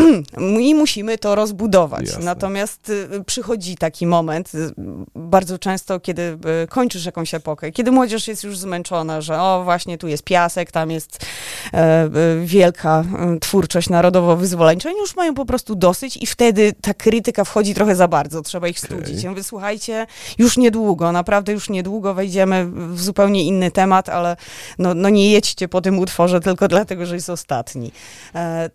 I 0.60 0.74
musimy 0.74 1.18
to 1.18 1.34
rozbudować. 1.34 2.06
Jasne. 2.06 2.24
Natomiast 2.24 2.88
y, 2.90 3.24
przychodzi 3.26 3.76
taki 3.76 4.06
moment, 4.06 4.54
y, 4.54 4.72
bardzo 5.14 5.58
często, 5.58 6.00
kiedy 6.00 6.22
y, 6.22 6.68
kończysz 6.68 7.06
jakąś 7.06 7.34
epokę, 7.34 7.72
kiedy 7.72 7.90
młodzież 7.90 8.28
jest 8.28 8.44
już 8.44 8.58
zmęczona, 8.58 9.20
że 9.20 9.40
o, 9.40 9.64
właśnie 9.64 9.98
tu 9.98 10.08
jest 10.08 10.22
piasek, 10.22 10.69
tam 10.70 10.90
jest 10.90 11.26
e, 11.72 11.76
e, 11.76 12.10
wielka 12.44 13.04
e, 13.18 13.38
twórczość 13.38 13.88
narodowo-wyzwoleńcza. 13.88 14.88
Oni 14.88 14.98
już 14.98 15.16
mają 15.16 15.34
po 15.34 15.44
prostu 15.44 15.74
dosyć 15.74 16.16
i 16.16 16.26
wtedy 16.26 16.72
ta 16.80 16.94
krytyka 16.94 17.44
wchodzi 17.44 17.74
trochę 17.74 17.96
za 17.96 18.08
bardzo, 18.08 18.42
trzeba 18.42 18.68
ich 18.68 18.80
studzić. 18.80 19.22
Ja 19.22 19.30
mówię, 19.30 19.42
słuchajcie, 19.42 20.06
już 20.38 20.56
niedługo, 20.56 21.12
naprawdę 21.12 21.52
już 21.52 21.70
niedługo 21.70 22.14
wejdziemy 22.14 22.66
w 22.66 23.00
zupełnie 23.00 23.44
inny 23.44 23.70
temat, 23.70 24.08
ale 24.08 24.36
no, 24.78 24.94
no 24.94 25.08
nie 25.08 25.30
jedźcie 25.30 25.68
po 25.68 25.80
tym 25.80 25.98
utworze 25.98 26.40
tylko 26.40 26.68
dlatego, 26.68 27.06
że 27.06 27.14
jest 27.14 27.30
ostatni. 27.30 27.92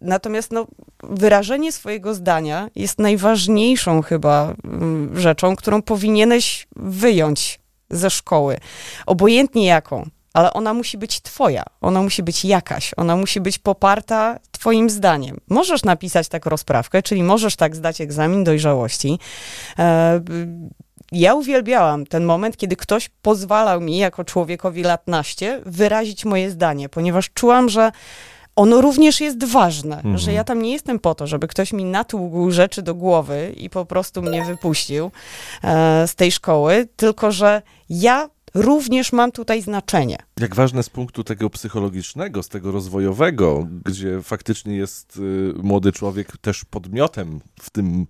Natomiast 0.02 0.52
no, 0.52 0.68
wyrażenie 1.04 1.72
swojego 1.72 2.14
zdania 2.14 2.70
jest 2.76 3.00
najważniejszą 3.00 4.02
chyba 4.02 4.54
mm, 4.64 5.20
rzeczą, 5.20 5.56
którą 5.56 5.82
powinieneś 5.82 6.68
wyjąć 6.76 7.60
ze 7.90 8.10
szkoły. 8.10 8.58
Obojętnie 9.06 9.66
jaką, 9.66 10.10
ale 10.36 10.54
ona 10.54 10.74
musi 10.74 10.98
być 10.98 11.22
twoja, 11.22 11.64
ona 11.82 12.02
musi 12.02 12.24
być 12.24 12.46
jakaś, 12.46 12.92
ona 12.98 13.16
musi 13.16 13.42
być 13.42 13.60
poparta 13.60 14.40
twoim 14.52 14.90
zdaniem. 14.90 15.38
Możesz 15.50 15.84
napisać 15.84 16.28
tak 16.28 16.46
rozprawkę, 16.46 17.02
czyli 17.04 17.24
możesz 17.24 17.56
tak 17.56 17.76
zdać 17.76 18.02
egzamin 18.02 18.44
dojrzałości. 18.44 19.20
E, 19.80 20.22
ja 21.12 21.34
uwielbiałam 21.36 22.06
ten 22.06 22.26
moment, 22.26 22.58
kiedy 22.58 22.76
ktoś 22.76 23.10
pozwalał 23.22 23.82
mi, 23.82 23.98
jako 23.98 24.24
człowiekowi 24.24 24.84
lat 24.84 25.08
naście, 25.08 25.62
wyrazić 25.66 26.26
moje 26.26 26.52
zdanie, 26.52 26.90
ponieważ 26.90 27.30
czułam, 27.34 27.70
że 27.70 27.92
ono 28.56 28.82
również 28.82 29.22
jest 29.22 29.44
ważne, 29.44 29.96
Mhm. 29.96 30.18
że 30.18 30.34
ja 30.34 30.44
tam 30.44 30.62
nie 30.62 30.74
jestem 30.74 31.00
po 31.00 31.16
to, 31.16 31.28
żeby 31.28 31.48
ktoś 31.48 31.74
mi 31.74 31.86
natługł 31.86 32.52
rzeczy 32.52 32.82
do 32.82 32.96
głowy 32.96 33.54
i 33.58 33.70
po 33.70 33.86
prostu 33.86 34.22
mnie 34.22 34.44
wypuścił 34.46 35.12
e, 35.64 36.08
z 36.08 36.16
tej 36.16 36.32
szkoły, 36.32 36.88
tylko 36.96 37.32
że 37.32 37.62
ja 37.90 38.30
również 38.56 39.12
mam 39.14 39.32
tutaj 39.32 39.62
znaczenie. 39.62 40.18
Jak 40.40 40.56
ważne 40.56 40.84
z 40.84 40.90
punktu 40.90 41.24
tego 41.24 41.50
psychologicznego, 41.50 42.44
z 42.44 42.50
tego 42.50 42.72
rozwojowego, 42.72 43.68
gdzie 43.86 44.22
faktycznie 44.22 44.76
jest 44.76 45.18
y, 45.18 45.54
młody 45.64 45.92
człowiek 45.92 46.38
też 46.38 46.66
podmiotem 46.66 47.40
w 47.62 47.70
tym 47.70 48.08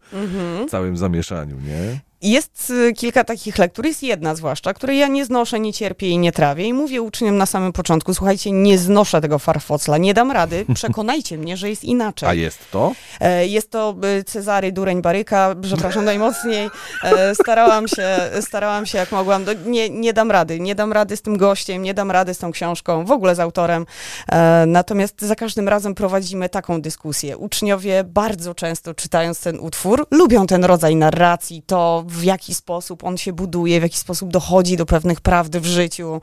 całym 0.69 0.97
zamieszaniu, 0.97 1.55
nie? 1.59 1.99
Jest 2.21 2.69
y, 2.69 2.93
kilka 2.93 3.23
takich 3.23 3.57
lektur, 3.57 3.85
jest 3.85 4.03
jedna 4.03 4.35
zwłaszcza, 4.35 4.73
której 4.73 4.97
ja 4.99 5.07
nie 5.07 5.25
znoszę, 5.25 5.59
nie 5.59 5.73
cierpię 5.73 6.09
i 6.09 6.17
nie 6.17 6.31
trawię 6.31 6.65
i 6.67 6.73
mówię 6.73 7.01
uczniom 7.01 7.37
na 7.37 7.45
samym 7.45 7.73
początku, 7.73 8.13
słuchajcie, 8.13 8.51
nie 8.51 8.77
znoszę 8.77 9.21
tego 9.21 9.39
farfocla, 9.39 9.97
nie 9.97 10.13
dam 10.13 10.31
rady, 10.31 10.65
przekonajcie 10.75 11.37
mnie, 11.37 11.57
że 11.57 11.69
jest 11.69 11.83
inaczej. 11.83 12.29
A 12.29 12.33
jest 12.33 12.71
to? 12.71 12.91
E, 13.19 13.47
Jest 13.47 13.71
to 13.71 13.95
y, 14.19 14.23
Cezary 14.23 14.71
Dureń 14.71 15.01
Baryka, 15.01 15.55
przepraszam 15.61 16.05
najmocniej. 16.11 16.69
E, 17.03 17.35
Starałam 17.35 17.87
się, 17.87 18.07
starałam 18.41 18.85
się 18.85 18.97
jak 18.97 19.11
mogłam. 19.11 19.45
Do- 19.45 19.53
Nie, 19.53 19.89
nie 19.89 20.13
dam 20.13 20.31
rady, 20.31 20.59
nie 20.59 20.75
dam 20.75 20.93
rady 20.93 21.17
z 21.17 21.21
tym 21.21 21.37
gościem, 21.37 21.83
nie 21.83 21.93
dam 21.93 22.11
rady 22.15 22.33
z 22.33 22.37
tą 22.37 22.51
książką, 22.51 23.05
w 23.05 23.11
ogóle 23.11 23.35
z 23.35 23.39
autorem. 23.39 23.85
E, 24.31 24.65
Natomiast 24.67 25.21
za 25.21 25.35
każdym 25.35 25.67
razem 25.69 25.95
prowadzimy 25.95 26.49
taką 26.49 26.81
dyskusję. 26.81 27.37
Uczniowie 27.37 28.03
bardzo 28.03 28.55
często 28.55 28.93
czytając 28.93 29.41
ten 29.41 29.59
utwór, 29.59 30.07
lubią 30.11 30.47
ten 30.47 30.65
rodzaj 30.65 30.95
narracji, 30.95 31.63
to 31.67 32.03
w 32.07 32.23
jaki 32.23 32.53
sposób 32.55 33.03
on 33.03 33.17
się 33.17 33.33
buduje, 33.33 33.79
w 33.79 33.83
jaki 33.83 33.97
sposób 33.97 34.29
dochodzi 34.29 34.77
do 34.77 34.85
pewnych 34.85 35.21
prawd 35.21 35.59
w 35.59 35.65
życiu. 35.65 36.21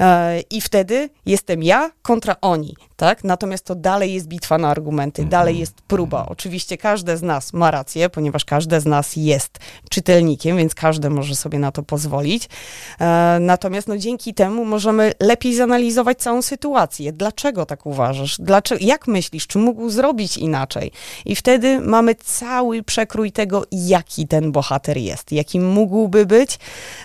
E, 0.00 0.40
I 0.40 0.60
wtedy 0.60 1.10
jestem 1.26 1.62
ja 1.62 1.90
kontra 2.02 2.36
oni, 2.40 2.76
tak? 2.96 3.24
Natomiast 3.24 3.64
to 3.64 3.74
dalej 3.74 4.14
jest 4.14 4.26
bitwa 4.26 4.58
na 4.58 4.68
argumenty, 4.68 5.24
dalej 5.24 5.58
jest 5.58 5.74
próba. 5.80 6.26
Oczywiście 6.28 6.78
każde 6.78 7.16
z 7.16 7.22
nas 7.22 7.52
ma 7.52 7.70
rację, 7.70 8.08
ponieważ 8.10 8.44
każde 8.44 8.80
z 8.80 8.86
nas 8.86 9.16
jest 9.16 9.58
czytelnikiem, 9.90 10.56
więc 10.56 10.74
każdy 10.74 11.10
może 11.10 11.36
sobie 11.36 11.58
na 11.58 11.72
to 11.72 11.82
pozwolić. 11.82 12.48
E, 13.00 13.38
Natomiast 13.40 13.88
no, 13.88 13.96
dzięki 13.98 14.34
temu 14.34 14.64
możemy 14.64 15.12
lepiej 15.20 15.54
zanalizować 15.54 16.18
całą 16.18 16.42
sytuację. 16.42 17.12
Dlaczego 17.12 17.66
tak 17.66 17.86
uważasz? 17.86 18.36
Dlaczego, 18.38 18.84
jak 18.84 19.06
myślisz? 19.06 19.46
Czy 19.46 19.58
mógł 19.58 19.90
zrobić 19.90 20.36
inaczej? 20.36 20.92
I 21.24 21.36
wtedy 21.36 21.80
mamy 21.80 22.14
cały 22.14 22.82
przekrój 22.82 23.32
tego, 23.32 23.64
jaki 23.72 24.28
ten 24.28 24.52
bohater 24.52 24.96
jest, 24.96 25.32
jakim 25.32 25.68
mógłby 25.68 26.26
być 26.26 26.58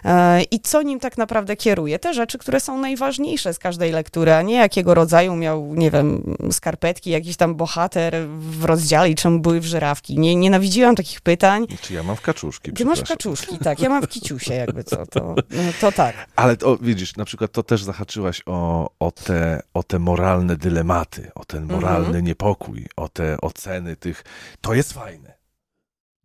e, 0.05 0.43
i 0.43 0.59
co 0.59 0.81
nim 0.81 0.99
tak 0.99 1.17
naprawdę 1.17 1.55
kieruje. 1.55 1.99
Te 1.99 2.13
rzeczy, 2.13 2.37
które 2.37 2.59
są 2.59 2.77
najważniejsze 2.77 3.53
z 3.53 3.59
każdej 3.59 3.91
lektury, 3.91 4.33
a 4.33 4.41
nie 4.41 4.55
jakiego 4.55 4.93
rodzaju 4.93 5.35
miał, 5.35 5.75
nie 5.75 5.91
wiem, 5.91 6.35
skarpetki, 6.51 7.09
jakiś 7.09 7.37
tam 7.37 7.55
bohater 7.55 8.15
w 8.29 8.63
rozdziale 8.63 9.09
i 9.09 9.15
czemu 9.15 9.39
były 9.39 9.59
w 9.59 9.65
żyrawki. 9.65 10.19
Nie, 10.19 10.35
nienawidziłam 10.35 10.95
takich 10.95 11.21
pytań. 11.21 11.67
Czy 11.81 11.93
ja 11.93 12.03
mam 12.03 12.15
w 12.15 12.21
kaczuszki? 12.21 12.71
Ty 12.71 12.85
masz 12.85 13.01
kaczuszki, 13.01 13.57
tak. 13.57 13.79
Ja 13.79 13.89
mam 13.89 14.01
w 14.01 14.07
kiciusie, 14.07 14.53
jakby 14.53 14.83
co. 14.83 15.05
To, 15.05 15.35
no, 15.51 15.61
to 15.81 15.91
tak. 15.91 16.15
Ale 16.35 16.57
to 16.57 16.77
widzisz, 16.77 17.15
na 17.15 17.25
przykład 17.25 17.51
to 17.51 17.63
też 17.63 17.83
zahaczyłaś 18.05 18.41
o, 18.45 18.89
o, 18.99 19.11
te, 19.11 19.61
o 19.73 19.83
te 19.83 19.99
moralne 19.99 20.55
dylematy, 20.57 21.31
o 21.35 21.45
ten 21.45 21.65
moralny 21.65 22.07
Mhm. 22.07 22.25
niepokój, 22.25 22.85
o 22.95 23.09
te 23.09 23.37
oceny 23.41 23.95
tych. 23.95 24.23
To 24.61 24.73
jest 24.73 24.93
fajne. 24.93 25.35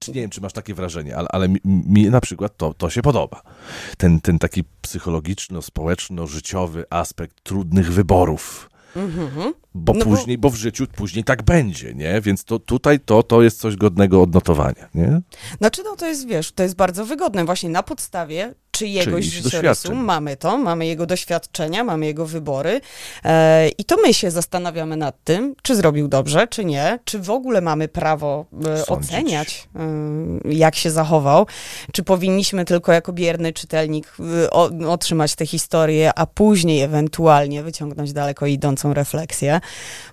Czy 0.02 0.10
nie 0.12 0.20
wiem, 0.20 0.30
czy 0.30 0.40
masz 0.40 0.52
takie 0.52 0.74
wrażenie, 0.74 1.16
ale, 1.16 1.28
ale 1.28 1.48
mi, 1.48 1.60
mi 1.64 2.10
na 2.10 2.20
przykład 2.20 2.56
to, 2.56 2.74
to 2.74 2.90
się 2.90 3.02
podoba. 3.02 3.42
Ten, 3.98 4.20
ten 4.20 4.38
taki 4.38 4.64
psychologiczno-społeczno-życiowy 4.82 6.84
aspekt 6.90 7.42
trudnych 7.42 7.92
wyborów. 7.92 8.70
Mhm. 8.96 9.54
Bo 9.74 9.92
No 9.92 9.98
bo- 9.98 10.04
później, 10.04 10.38
bo... 10.38 10.50
w 10.50 10.54
życiu 10.54 10.86
później 10.96 11.24
tak 11.24 11.42
będzie, 11.42 11.94
nie? 11.94 12.20
Więc 12.20 12.44
to 12.44 12.58
tutaj 12.58 13.00
to, 13.00 13.22
to 13.22 13.42
jest 13.42 13.60
coś 13.60 13.76
godnego 13.76 14.22
odnotowania, 14.22 14.88
nie? 14.94 15.20
Znaczy, 15.58 15.82
no 15.84 15.96
to 15.96 16.06
jest, 16.06 16.26
wiesz, 16.28 16.52
to 16.52 16.62
jest 16.62 16.76
bardzo 16.76 17.06
wygodne. 17.06 17.44
Właśnie 17.44 17.68
na 17.70 17.82
podstawie 17.82 18.54
czyjegoś 18.80 19.24
Czyichś 19.24 19.36
życiorysu 19.36 19.62
doświadczeń. 19.62 20.04
mamy 20.04 20.36
to, 20.36 20.58
mamy 20.58 20.86
jego 20.86 21.06
doświadczenia, 21.06 21.84
mamy 21.84 22.06
jego 22.06 22.26
wybory 22.26 22.80
e, 23.24 23.68
i 23.68 23.84
to 23.84 23.96
my 23.96 24.14
się 24.14 24.30
zastanawiamy 24.30 24.96
nad 24.96 25.24
tym, 25.24 25.54
czy 25.62 25.76
zrobił 25.76 26.08
dobrze, 26.08 26.48
czy 26.48 26.64
nie, 26.64 26.98
czy 27.04 27.18
w 27.18 27.30
ogóle 27.30 27.60
mamy 27.60 27.88
prawo 27.88 28.46
e, 28.66 28.86
oceniać, 28.86 29.68
e, 30.46 30.52
jak 30.52 30.74
się 30.74 30.90
zachował, 30.90 31.46
czy 31.92 32.02
powinniśmy 32.02 32.64
tylko 32.64 32.92
jako 32.92 33.12
bierny 33.12 33.52
czytelnik 33.52 34.16
e, 34.44 34.50
o, 34.50 34.70
otrzymać 34.88 35.34
tę 35.34 35.46
historię, 35.46 36.10
a 36.16 36.26
później 36.26 36.80
ewentualnie 36.82 37.62
wyciągnąć 37.62 38.12
daleko 38.12 38.46
idącą 38.46 38.94
refleksję. 38.94 39.60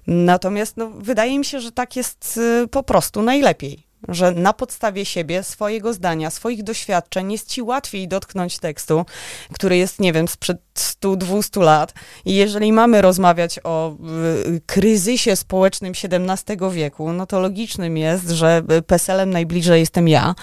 Natomiast 0.08 0.78
no, 0.78 0.90
wydaje 0.90 1.40
mi 1.40 1.46
się, 1.46 1.60
że 1.60 1.72
tak 1.72 1.96
jest 1.96 2.40
e, 2.64 2.68
po 2.68 2.84
prostu 2.84 3.22
najlepiej 3.22 3.87
że 4.08 4.32
na 4.32 4.54
podstawie 4.54 5.06
siebie, 5.06 5.44
swojego 5.44 5.94
zdania, 5.94 6.30
swoich 6.30 6.64
doświadczeń 6.64 7.32
jest 7.32 7.50
ci 7.50 7.62
łatwiej 7.62 8.08
dotknąć 8.08 8.60
tekstu, 8.60 9.06
który 9.54 9.78
jest, 9.78 10.00
nie 10.00 10.14
wiem, 10.14 10.28
sprzed 10.28 10.58
100-200 10.76 11.62
lat. 11.62 11.94
I 12.26 12.36
jeżeli 12.36 12.74
mamy 12.74 13.02
rozmawiać 13.02 13.60
o 13.64 13.96
y, 14.46 14.62
kryzysie 14.66 15.36
społecznym 15.36 15.94
XVII 16.04 16.58
wieku, 16.72 17.14
no 17.14 17.26
to 17.26 17.40
logicznym 17.40 17.98
jest, 17.98 18.30
że 18.30 18.62
PESEL-em 18.88 19.30
najbliżej 19.30 19.80
jestem 19.80 20.08
ja. 20.08 20.36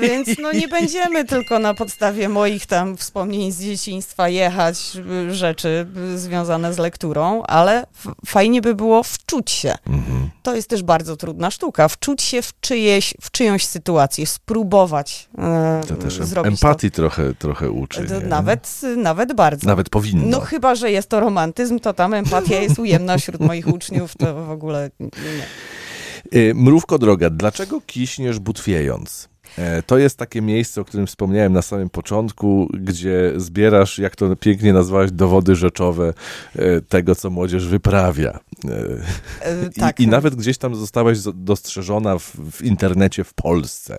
Więc 0.00 0.28
no 0.42 0.52
nie 0.52 0.68
będziemy 0.78 1.24
tylko 1.24 1.58
na 1.58 1.74
podstawie 1.74 2.28
moich 2.28 2.66
tam 2.66 2.96
wspomnień 2.96 3.52
z 3.52 3.60
dzieciństwa 3.60 4.28
jechać 4.28 4.76
y, 5.28 5.34
rzeczy 5.34 5.86
y, 6.14 6.18
związane 6.18 6.74
z 6.74 6.78
lekturą, 6.78 7.42
ale 7.42 7.86
fajnie 8.26 8.60
by 8.62 8.74
było 8.74 9.02
wczuć 9.02 9.50
się. 9.50 9.74
Mhm. 9.86 10.30
To 10.42 10.54
jest 10.54 10.68
też 10.68 10.82
bardzo 10.82 11.16
trudna 11.16 11.50
sztuka. 11.50 11.88
Wczuć 11.88 12.22
się 12.22 12.42
w, 12.42 12.60
czyjeś, 12.60 13.14
w 13.20 13.30
czyjąś 13.30 13.66
sytuację, 13.66 14.26
spróbować 14.26 15.28
e, 15.38 15.80
To 15.88 15.94
też 15.94 16.14
zrobić 16.14 16.52
empatii 16.52 16.90
trochę, 16.90 17.34
trochę 17.34 17.70
uczy. 17.70 18.06
to. 18.08 18.20
nie? 18.20 18.26
Nawet, 18.26 18.80
nawet 18.96 19.32
bardzo. 19.32 19.66
Nawet 19.66 19.90
powinno. 19.90 20.26
No 20.26 20.40
chyba, 20.40 20.74
że 20.74 20.90
jest 20.90 21.08
to 21.08 21.20
romantyzm, 21.20 21.78
to 21.78 21.92
tam 21.92 22.14
empatia 22.14 22.60
jest 22.60 22.78
ujemna 22.78 23.18
wśród 23.18 23.40
moich 23.40 23.68
uczniów, 23.68 24.16
to 24.16 24.44
w 24.44 24.50
ogóle 24.50 24.90
nie. 25.00 25.46
Y, 26.40 26.54
Mrówko 26.54 26.98
droga, 26.98 27.30
dlaczego 27.30 27.80
kiśniesz 27.80 28.38
butwiejąc? 28.38 29.33
E, 29.58 29.82
To 29.82 29.98
jest 29.98 30.18
takie 30.18 30.42
miejsce, 30.42 30.80
o 30.80 30.84
którym 30.84 31.06
wspomniałem 31.06 31.52
na 31.52 31.62
samym 31.62 31.90
początku, 31.90 32.68
gdzie 32.80 33.32
zbierasz, 33.36 33.98
jak 33.98 34.16
to 34.16 34.36
pięknie 34.36 34.72
nazwałeś, 34.72 35.12
dowody 35.12 35.56
rzeczowe 35.56 36.14
e, 36.56 36.80
tego, 36.80 37.14
co 37.14 37.30
młodzież 37.30 37.68
wyprawia. 37.68 38.38
E, 38.70 38.74
E, 39.46 39.66
I, 39.76 39.80
tak. 39.80 40.00
I 40.00 40.08
nawet 40.08 40.34
gdzieś 40.34 40.58
tam 40.58 40.74
zostałaś 40.76 41.18
zo- 41.18 41.32
dostrzeżona 41.34 42.18
w, 42.18 42.30
w 42.36 42.62
internecie 42.64 43.24
w 43.24 43.34
Polsce, 43.34 43.98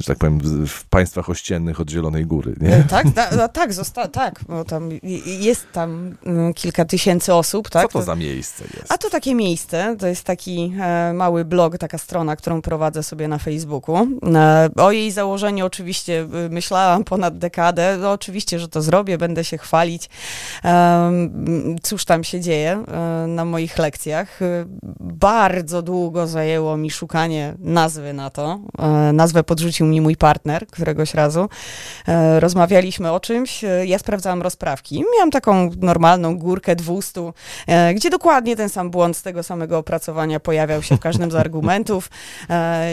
że 0.00 0.06
tak 0.06 0.18
powiem, 0.18 0.38
w, 0.38 0.68
w 0.68 0.84
państwach 0.84 1.30
ościennych 1.30 1.80
od 1.80 1.90
Zielonej 1.90 2.26
Góry. 2.26 2.54
Nie? 2.60 2.76
E, 2.76 2.82
Tak, 2.84 3.10
da, 3.10 3.30
no, 3.36 3.48
tak, 3.48 3.72
zosta- 3.72 4.08
tak, 4.08 4.40
bo 4.48 4.64
tam 4.64 4.92
i- 4.92 5.00
i- 5.28 5.44
jest 5.44 5.66
tam 5.72 6.16
mm, 6.26 6.54
kilka 6.54 6.84
tysięcy 6.84 7.34
osób, 7.34 7.70
tak? 7.70 7.82
Co 7.92 7.98
to 7.98 8.04
za 8.04 8.14
miejsce 8.14 8.64
jest? 8.76 8.92
A 8.92 8.98
to 8.98 9.10
takie 9.10 9.34
miejsce, 9.34 9.96
to 9.98 10.06
jest 10.06 10.24
taki 10.24 10.72
e, 10.80 11.12
mały 11.12 11.44
blog, 11.44 11.78
taka 11.78 11.98
strona, 11.98 12.36
którą 12.36 12.62
prowadzę 12.62 13.02
sobie 13.02 13.28
na 13.28 13.38
Facebooku. 13.38 13.96
O 14.76 14.92
jej 14.92 15.10
założeniu 15.12 15.66
oczywiście 15.66 16.20
e, 16.20 16.48
myślałam 16.48 17.04
ponad 17.04 17.38
dekadę. 17.38 17.98
No, 18.00 18.12
oczywiście, 18.12 18.58
że 18.58 18.68
to 18.68 18.82
zrobię, 18.82 19.18
będę 19.18 19.44
się 19.44 19.58
chwalić. 19.58 20.08
Cóż 21.82 22.04
tam 22.04 22.24
się 22.24 22.40
dzieje 22.40 22.84
na 23.28 23.44
moich 23.44 23.78
lekcjach. 23.78 23.93
E, 24.40 24.64
bardzo 25.00 25.82
długo 25.82 26.26
zajęło 26.26 26.76
mi 26.76 26.90
szukanie 26.90 27.54
nazwy 27.58 28.12
na 28.12 28.30
to. 28.30 28.60
E, 28.78 29.12
nazwę 29.12 29.44
podrzucił 29.44 29.86
mi 29.86 30.00
mój 30.00 30.16
partner 30.16 30.66
któregoś 30.66 31.14
razu. 31.14 31.48
E, 32.08 32.40
rozmawialiśmy 32.40 33.12
o 33.12 33.20
czymś, 33.20 33.64
e, 33.64 33.86
ja 33.86 33.98
sprawdzałam 33.98 34.42
rozprawki. 34.42 35.04
Miałam 35.14 35.30
taką 35.30 35.70
normalną 35.80 36.38
górkę 36.38 36.76
200, 36.76 37.32
e, 37.66 37.94
gdzie 37.94 38.10
dokładnie 38.10 38.56
ten 38.56 38.68
sam 38.68 38.90
błąd 38.90 39.16
z 39.16 39.22
tego 39.22 39.42
samego 39.42 39.78
opracowania 39.78 40.40
pojawiał 40.40 40.82
się 40.82 40.96
w 40.96 41.00
każdym 41.00 41.30
z 41.30 41.34
argumentów 41.44 42.10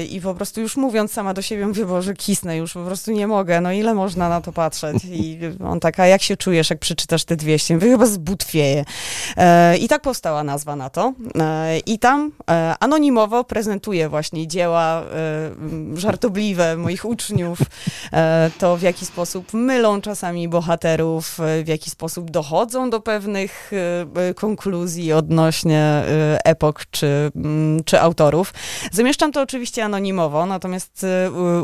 i 0.10 0.22
po 0.22 0.36
prostu 0.36 0.62
już 0.62 0.78
mówiąc 0.78 1.12
sama 1.12 1.34
do 1.34 1.42
siebie 1.42 1.68
mówię, 1.68 1.86
Boże, 1.86 2.14
kisnę 2.14 2.58
już, 2.58 2.74
po 2.74 2.84
prostu 2.84 3.12
nie 3.12 3.28
mogę, 3.28 3.62
no 3.62 3.72
ile 3.72 3.94
można 3.94 4.30
na 4.30 4.42
to 4.42 4.52
patrzeć? 4.52 4.98
I 5.06 5.40
on 5.66 5.80
taka, 5.80 6.08
jak 6.08 6.22
się 6.22 6.38
czujesz, 6.38 6.70
jak 6.70 6.80
przeczytasz 6.80 7.26
te 7.26 7.36
200? 7.36 7.74
Mówię, 7.74 7.90
chyba 7.90 8.06
zbutwieje. 8.06 8.86
I 9.80 9.88
tak 9.88 10.02
powstała 10.02 10.44
nazwa 10.44 10.76
na 10.76 10.90
to. 10.92 11.14
E, 11.40 11.80
I 11.80 12.00
tam 12.00 12.32
e, 12.50 12.76
anonimowo 12.80 13.44
prezentuję 13.44 14.10
właśnie 14.10 14.48
dzieła 14.48 15.02
e, 15.02 15.98
żartobliwe 15.98 16.78
moich 16.78 17.06
uczniów, 17.06 17.60
to 18.58 18.78
w 18.78 18.82
jaki 18.82 19.06
sposób 19.06 19.54
mylą 19.54 20.02
czasami 20.02 20.48
bohaterów, 20.48 21.38
w 21.64 21.68
jaki 21.68 21.90
sposób 21.90 22.32
dochodzą 22.32 22.90
do 22.90 23.00
pewnych 23.00 23.72
konkluzji 24.36 25.14
odnośnie 25.14 26.04
epok 26.46 26.86
czy, 26.92 27.32
mm, 27.36 27.84
czy 27.84 28.02
autorów. 28.02 28.54
Zamieszczam 28.92 29.32
to 29.32 29.42
oczywiście 29.42 29.86
anonimowo, 29.86 30.46
natomiast 30.46 31.06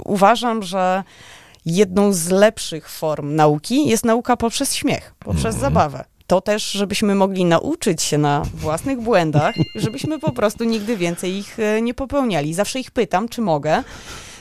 uważam, 0.05 0.63
że 0.63 1.03
jedną 1.65 2.13
z 2.13 2.29
lepszych 2.29 2.89
form 2.89 3.35
nauki 3.35 3.89
jest 3.89 4.05
nauka 4.05 4.37
poprzez 4.37 4.75
śmiech, 4.75 5.13
poprzez 5.19 5.55
zabawę. 5.55 6.16
To 6.27 6.41
też, 6.41 6.71
żebyśmy 6.71 7.15
mogli 7.15 7.45
nauczyć 7.45 8.01
się 8.01 8.17
na 8.17 8.43
własnych 8.53 9.01
błędach, 9.01 9.55
żebyśmy 9.75 10.19
po 10.19 10.31
prostu 10.31 10.63
nigdy 10.63 10.97
więcej 10.97 11.37
ich 11.37 11.59
e, 11.59 11.81
nie 11.81 11.93
popełniali. 11.93 12.53
Zawsze 12.53 12.79
ich 12.79 12.91
pytam, 12.91 13.29
czy 13.29 13.41
mogę. 13.41 13.83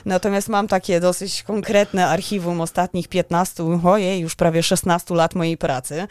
Natomiast 0.07 0.49
mam 0.49 0.67
takie 0.67 0.99
dosyć 0.99 1.43
konkretne 1.43 2.07
archiwum 2.07 2.61
ostatnich 2.61 3.07
15, 3.07 3.63
ojej, 3.83 4.19
już 4.19 4.35
prawie 4.35 4.63
16 4.63 5.15
lat 5.15 5.35
mojej 5.35 5.57
pracy. 5.57 6.07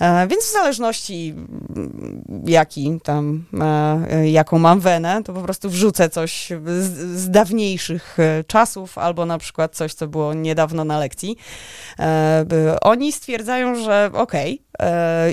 E, 0.00 0.26
więc 0.26 0.44
w 0.44 0.52
zależności 0.52 1.34
mm, 1.36 2.22
jaki 2.46 3.00
tam, 3.02 3.44
e, 4.10 4.30
jaką 4.30 4.58
mam 4.58 4.80
wenę, 4.80 5.22
to 5.24 5.32
po 5.32 5.40
prostu 5.40 5.70
wrzucę 5.70 6.10
coś 6.10 6.52
z, 6.66 7.20
z 7.20 7.30
dawniejszych 7.30 8.18
czasów, 8.46 8.98
albo 8.98 9.26
na 9.26 9.38
przykład 9.38 9.76
coś, 9.76 9.94
co 9.94 10.06
było 10.08 10.34
niedawno 10.34 10.84
na 10.84 10.98
lekcji. 10.98 11.36
Oni 12.82 13.12
stwierdzają, 13.12 13.74
że 13.74 14.10
okej, 14.12 14.62
e, 14.62 14.67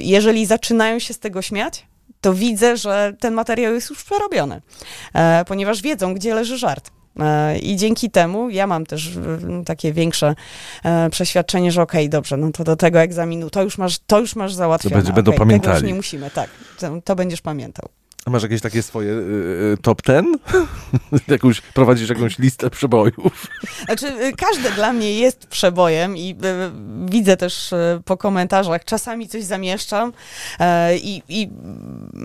jeżeli 0.02 0.46
zaczynają 0.46 1.00
się 1.00 1.14
z 1.14 1.20
tego 1.20 1.42
śmiać, 1.42 1.86
to 2.22 2.34
widzę, 2.34 2.78
że 2.78 3.14
ten 3.20 3.34
materiał 3.34 3.74
jest 3.74 3.90
już 3.90 4.04
przerobiony, 4.04 4.62
e, 5.14 5.46
ponieważ 5.48 5.82
wiedzą, 5.82 6.14
gdzie 6.14 6.36
leży 6.36 6.58
żart. 6.58 6.92
E, 7.20 7.58
I 7.60 7.76
dzięki 7.76 8.10
temu 8.12 8.50
ja 8.50 8.68
mam 8.68 8.86
też 8.86 9.18
e, 9.18 9.64
takie 9.66 9.94
większe 9.94 10.36
e, 10.84 11.10
przeświadczenie, 11.10 11.72
że 11.72 11.82
okej, 11.82 12.10
dobrze, 12.10 12.38
no 12.38 12.52
to 12.52 12.64
do 12.64 12.76
tego 12.76 13.00
egzaminu 13.02 13.50
to 13.50 13.64
już 13.64 13.78
masz, 13.78 14.00
to 14.08 14.20
już 14.20 14.36
masz 14.36 14.54
załatwione. 14.54 14.96
będzie- 14.96 15.14
będą 15.14 15.32
Tego 15.32 15.46
pamiętali. 15.46 15.76
już 15.76 15.84
nie 15.88 15.96
musimy, 15.96 16.32
tak. 16.32 16.50
To, 16.80 17.02
to 17.04 17.16
będziesz 17.16 17.42
pamiętał. 17.42 17.90
Masz 18.28 18.44
jakieś 18.44 18.62
takie 18.62 18.84
swoje 18.84 19.12
y, 19.12 19.16
y, 19.74 19.78
top 19.82 20.02
ten? 20.02 20.26
jakąś, 21.28 21.62
prowadzisz 21.62 22.10
jakąś 22.10 22.40
listę 22.40 22.70
przebojów? 22.70 23.48
Znaczy, 23.86 24.08
y, 24.08 24.34
każde 24.34 24.72
dla 24.72 24.94
mnie 24.94 25.14
jest 25.14 25.48
przebojem 25.48 26.18
i 26.18 26.32
y, 26.32 26.36
widzę 27.12 27.38
też 27.38 27.74
y, 27.74 28.02
po 28.06 28.18
komentarzach, 28.18 28.86
czasami 28.86 29.28
coś 29.28 29.44
zamieszczam 29.44 30.14
e, 30.60 30.98
i, 30.98 31.50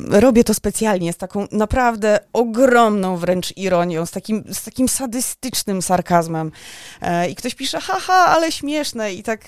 robię 0.08 0.44
to 0.44 0.54
specjalnie 0.54 1.12
z 1.12 1.16
taką 1.16 1.46
naprawdę 1.52 2.18
ogromną 2.32 3.16
wręcz 3.16 3.56
ironią, 3.56 4.06
z 4.06 4.10
takim, 4.10 4.44
z 4.52 4.62
takim 4.64 4.88
sadystycznym 4.88 5.82
sarkazmem. 5.82 6.52
E, 7.02 7.30
I 7.30 7.34
ktoś 7.34 7.54
pisze, 7.54 7.80
haha, 7.80 8.26
ale 8.26 8.52
śmieszne 8.52 9.14
i 9.14 9.22
tak 9.22 9.40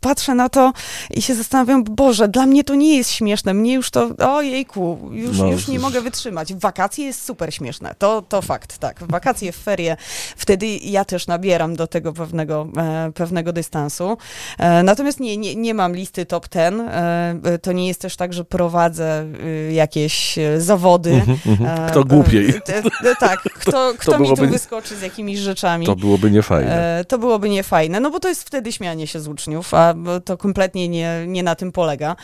patrzę 0.00 0.34
na 0.34 0.48
to 0.48 0.72
i 1.10 1.22
się 1.22 1.34
zastanawiam, 1.34 1.84
Boże, 1.84 2.28
dla 2.28 2.46
mnie 2.46 2.64
to 2.64 2.74
nie 2.74 2.96
jest 2.96 3.10
śmieszne, 3.10 3.54
mnie 3.54 3.74
już 3.74 3.90
to, 3.90 4.10
ojejku, 4.34 4.98
już, 5.12 5.38
No, 5.38 5.46
już 5.46 5.68
nie 5.68 5.78
z- 5.78 5.82
mogę 5.96 6.10
wytrzymać. 6.10 6.54
W 6.54 6.60
wakacje 6.60 7.04
jest 7.04 7.24
super 7.24 7.54
śmieszne, 7.54 7.94
to, 7.98 8.22
to 8.22 8.42
fakt, 8.42 8.78
tak. 8.78 9.00
W 9.00 9.10
wakacje, 9.10 9.52
w 9.52 9.56
ferie, 9.56 9.96
wtedy 10.36 10.66
ja 10.66 11.04
też 11.04 11.26
nabieram 11.26 11.76
do 11.76 11.86
tego 11.86 12.12
pewnego, 12.12 12.68
e, 12.76 13.12
pewnego 13.14 13.52
dystansu. 13.52 14.16
E, 14.58 14.82
natomiast 14.82 15.20
nie, 15.20 15.36
nie, 15.36 15.56
nie 15.56 15.74
mam 15.74 15.96
listy 15.96 16.26
top 16.26 16.48
ten. 16.48 16.80
E, 16.80 17.58
to 17.62 17.72
nie 17.72 17.88
jest 17.88 18.00
też 18.00 18.16
tak, 18.16 18.32
że 18.32 18.44
prowadzę 18.44 19.26
y, 19.44 19.72
jakieś 19.72 20.38
e, 20.38 20.60
zawody. 20.60 21.22
E, 21.66 21.90
Kto 21.90 22.04
głupiej? 22.04 22.48
e, 22.48 23.10
e, 23.10 23.16
tak, 23.20 23.42
kto, 23.60 23.92
kto 23.98 24.18
mi 24.18 24.36
tu 24.36 24.46
wyskoczy 24.46 24.96
z 24.96 25.02
jakimiś 25.02 25.38
rzeczami. 25.38 25.86
To 25.86 25.96
byłoby 25.96 26.30
niefajne. 26.30 27.04
To 27.08 27.18
byłoby 27.18 27.48
niefajne, 27.48 28.00
no 28.00 28.10
bo 28.10 28.20
to 28.20 28.28
jest 28.28 28.42
wtedy 28.42 28.72
śmianie 28.72 29.06
się 29.06 29.20
z 29.20 29.28
uczniów, 29.28 29.74
a 29.74 29.94
to 30.24 30.36
kompletnie 30.36 30.88
nie, 30.88 31.24
nie 31.26 31.42
na 31.42 31.54
tym 31.54 31.72
polega. 31.72 32.16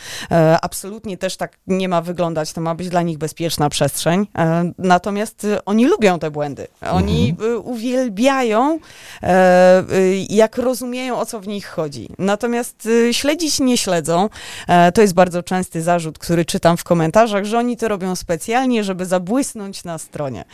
Absolutnie 0.61 1.17
też 1.17 1.37
tak 1.37 1.57
nie 1.67 1.89
ma 1.89 2.01
wyglądać, 2.01 2.53
to 2.53 2.61
ma 2.61 2.75
być 2.75 2.89
dla 2.89 3.01
nich 3.01 3.17
bezpieczna 3.63 3.69
przestrzeń. 3.69 4.27
E, 4.37 4.71
natomiast 4.77 5.45
e, 5.45 5.65
oni 5.65 5.85
lubią 5.85 6.19
te 6.19 6.31
błędy. 6.31 6.67
Oni 6.81 7.35
e, 7.41 7.57
uwielbiają, 7.57 8.79
e, 9.23 9.27
e, 9.29 9.83
jak 10.29 10.57
rozumieją, 10.57 11.19
o 11.19 11.25
co 11.25 11.39
w 11.39 11.47
nich 11.47 11.67
chodzi. 11.67 12.09
Natomiast 12.19 12.87
śledzić 13.11 13.59
nie 13.59 13.77
śledzą. 13.77 14.29
E, 14.67 14.91
to 14.91 15.01
jest 15.01 15.13
bardzo 15.13 15.43
częsty 15.43 15.81
zarzut, 15.81 16.19
który 16.19 16.45
czytam 16.45 16.77
w 16.77 16.83
komentarzach, 16.83 17.45
że 17.45 17.57
oni 17.57 17.77
to 17.77 17.87
robią 17.87 18.15
specjalnie, 18.15 18.83
żeby 18.83 19.05
zabłysnąć 19.05 19.83
na 19.83 19.97
stronie. 19.97 20.45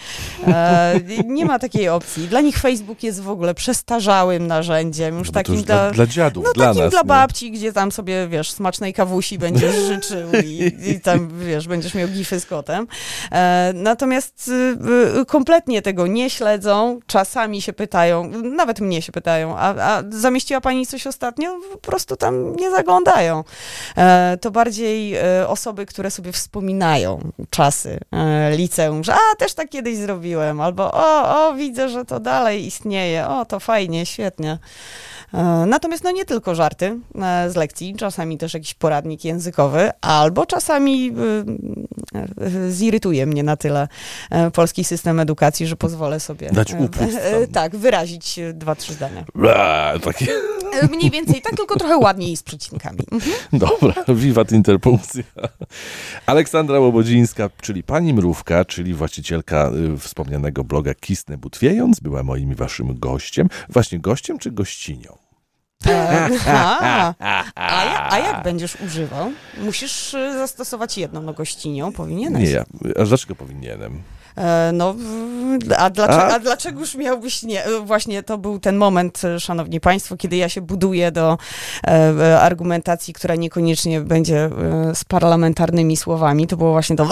Nie 1.26 1.46
ma 1.46 1.60
takiej 1.60 1.90
opcji. 1.90 2.28
Dla 2.28 2.42
nich 2.42 2.58
Facebook 2.58 3.04
jest 3.04 3.22
w 3.22 3.30
ogóle 3.30 3.54
przestarzałym 3.54 4.48
narzędziem, 4.48 5.18
już 5.18 5.28
No 5.28 5.34
takim 5.34 5.56
już 5.56 5.64
dla, 5.64 5.92
dla 5.92 6.08
dziadów, 6.08 6.44
no 6.46 6.54
dla 6.54 6.66
takim 6.66 6.84
nas. 6.84 6.92
dla 6.92 7.02
nie? 7.02 7.08
babci, 7.08 7.52
gdzie 7.52 7.74
tam 7.74 7.92
sobie, 7.92 8.28
wiesz, 8.28 8.52
smacznej 8.52 8.94
kawusi 8.94 9.38
będziesz 9.38 9.76
życzył 9.76 10.30
i, 10.46 10.72
i 10.90 11.02
tam, 11.02 11.30
wiesz, 11.40 11.68
będziesz 11.68 11.94
miał 11.94 12.08
gify 12.08 12.40
z 12.40 12.46
kotem. 12.46 12.88
E, 13.32 13.72
natomiast 13.76 14.48
y, 14.48 14.78
y, 15.22 15.26
kompletnie 15.26 15.82
tego 15.82 16.08
nie 16.08 16.30
śledzą, 16.30 17.00
czasami 17.08 17.62
się 17.62 17.74
pytają, 17.74 18.32
nawet 18.44 18.80
mnie 18.80 19.02
się 19.02 19.12
pytają, 19.12 19.58
a, 19.58 19.76
a 19.76 20.04
zamieściła 20.10 20.62
pani 20.62 20.88
coś 20.88 21.08
ostatnio? 21.08 21.60
Po 21.72 21.78
prostu 21.78 22.16
tam 22.16 22.56
nie 22.56 22.72
zaglądają. 22.72 23.44
E, 23.98 24.38
to 24.42 24.52
bardziej 24.52 25.16
e, 25.16 25.48
osoby, 25.48 25.86
które 25.86 26.12
sobie 26.12 26.32
wspominają 26.32 27.20
czasy 27.50 28.00
liceum, 28.58 29.04
że 29.04 29.14
a, 29.14 29.36
też 29.38 29.54
tak 29.54 29.70
kiedyś 29.70 29.98
zrobiłem, 29.98 30.62
albo 30.62 30.92
o, 30.94 31.48
o, 31.48 31.54
widzę, 31.54 31.90
że 31.90 32.06
to 32.06 32.20
dalej 32.20 32.66
istnieje, 32.66 33.28
o, 33.28 33.46
to 33.46 33.60
fajnie, 33.60 34.06
świetnie. 34.06 34.60
E, 35.34 35.66
Natomiast 35.66 36.04
no 36.04 36.12
nie 36.12 36.26
tylko 36.26 36.56
żarty 36.56 37.00
e, 37.22 37.50
z 37.50 37.56
lekcji, 37.56 37.96
czasami 37.96 38.38
też 38.38 38.54
jakiś 38.54 38.74
poradnik 38.74 39.26
językowy, 39.26 39.92
albo 40.02 40.46
czasami 40.46 41.12
y, 41.12 42.46
y, 42.46 42.72
z 42.72 42.82
irytuje 42.82 43.26
mnie 43.26 43.44
na 43.44 43.58
tyle 43.58 43.88
e, 44.30 44.52
polski 44.52 44.84
system 44.84 45.20
edukacji, 45.20 45.68
że 45.68 45.76
pozwolę 45.76 46.20
sobie 46.20 46.50
Dać 46.52 46.74
upust 46.74 47.18
tak, 47.54 47.76
wyrazić 47.76 48.40
dwa, 48.54 48.76
trzy 48.76 48.94
zdania. 48.94 49.24
Takie... 50.04 50.28
E, 50.74 50.88
Mniej 50.88 51.12
więcej 51.12 51.42
tak, 51.42 51.56
tylko 51.56 51.76
trochę 51.80 51.98
ładniej 51.98 52.38
z 52.38 52.44
przecinkami. 52.44 53.00
Mhm. 53.12 53.34
Dobra, 53.54 53.94
wiwat 54.08 54.52
interpunkcja. 54.52 55.24
Aleksandra 56.26 56.80
Łobodzińska, 56.80 57.50
czyli 57.62 57.84
pani 57.84 58.14
Mrówka, 58.14 58.66
czyli 58.66 58.94
właścicielka 58.94 59.72
y, 59.96 59.98
wspomnianego 59.98 60.64
bloga 60.64 60.94
Kisnę 60.94 61.38
Butwiejąc, 61.38 62.00
była 62.00 62.24
moim 62.24 62.52
i 62.52 62.56
waszym 62.56 63.00
gościem. 63.00 63.50
Właśnie 63.70 64.00
gościem 64.00 64.40
czy 64.40 64.52
gościnią? 64.52 65.18
E, 65.88 66.30
a, 66.48 67.14
a, 67.56 67.86
ja, 67.86 68.08
a 68.12 68.20
jak 68.20 68.44
będziesz 68.44 68.82
używał? 68.82 69.32
Musisz 69.58 70.14
e, 70.14 70.34
zastosować 70.34 70.98
jedną 70.98 71.22
no 71.22 71.34
gościnią, 71.34 71.92
powinieneś. 71.92 72.44
Nie 72.44 72.50
ja. 72.50 72.66
A 73.02 73.04
dlaczego 73.04 73.36
powinienem? 73.36 74.02
E, 74.38 74.72
No, 74.74 74.96
a 75.78 75.90
dlaczego, 75.90 76.24
A? 76.24 76.36
a 76.36 76.40
dlaczegoż 76.40 76.96
miałbyś 76.96 77.44
nie? 77.44 77.66
E, 77.66 77.80
Właśnie 77.80 78.24
to 78.24 78.38
był 78.38 78.60
ten 78.60 78.76
moment, 78.78 79.22
e, 79.26 79.40
szanowni 79.40 79.80
państwo, 79.80 80.18
kiedy 80.18 80.36
ja 80.36 80.50
się 80.50 80.62
buduję 80.62 81.12
do 81.12 81.38
e, 81.88 82.40
argumentacji, 82.42 83.14
która 83.14 83.36
niekoniecznie 83.36 84.02
będzie 84.02 84.38
e, 84.46 84.96
z 84.96 85.04
parlamentarnymi 85.04 85.98
słowami. 85.98 86.48
To 86.48 86.58
było 86.58 86.72
właśnie 86.72 86.96
to, 86.96 87.08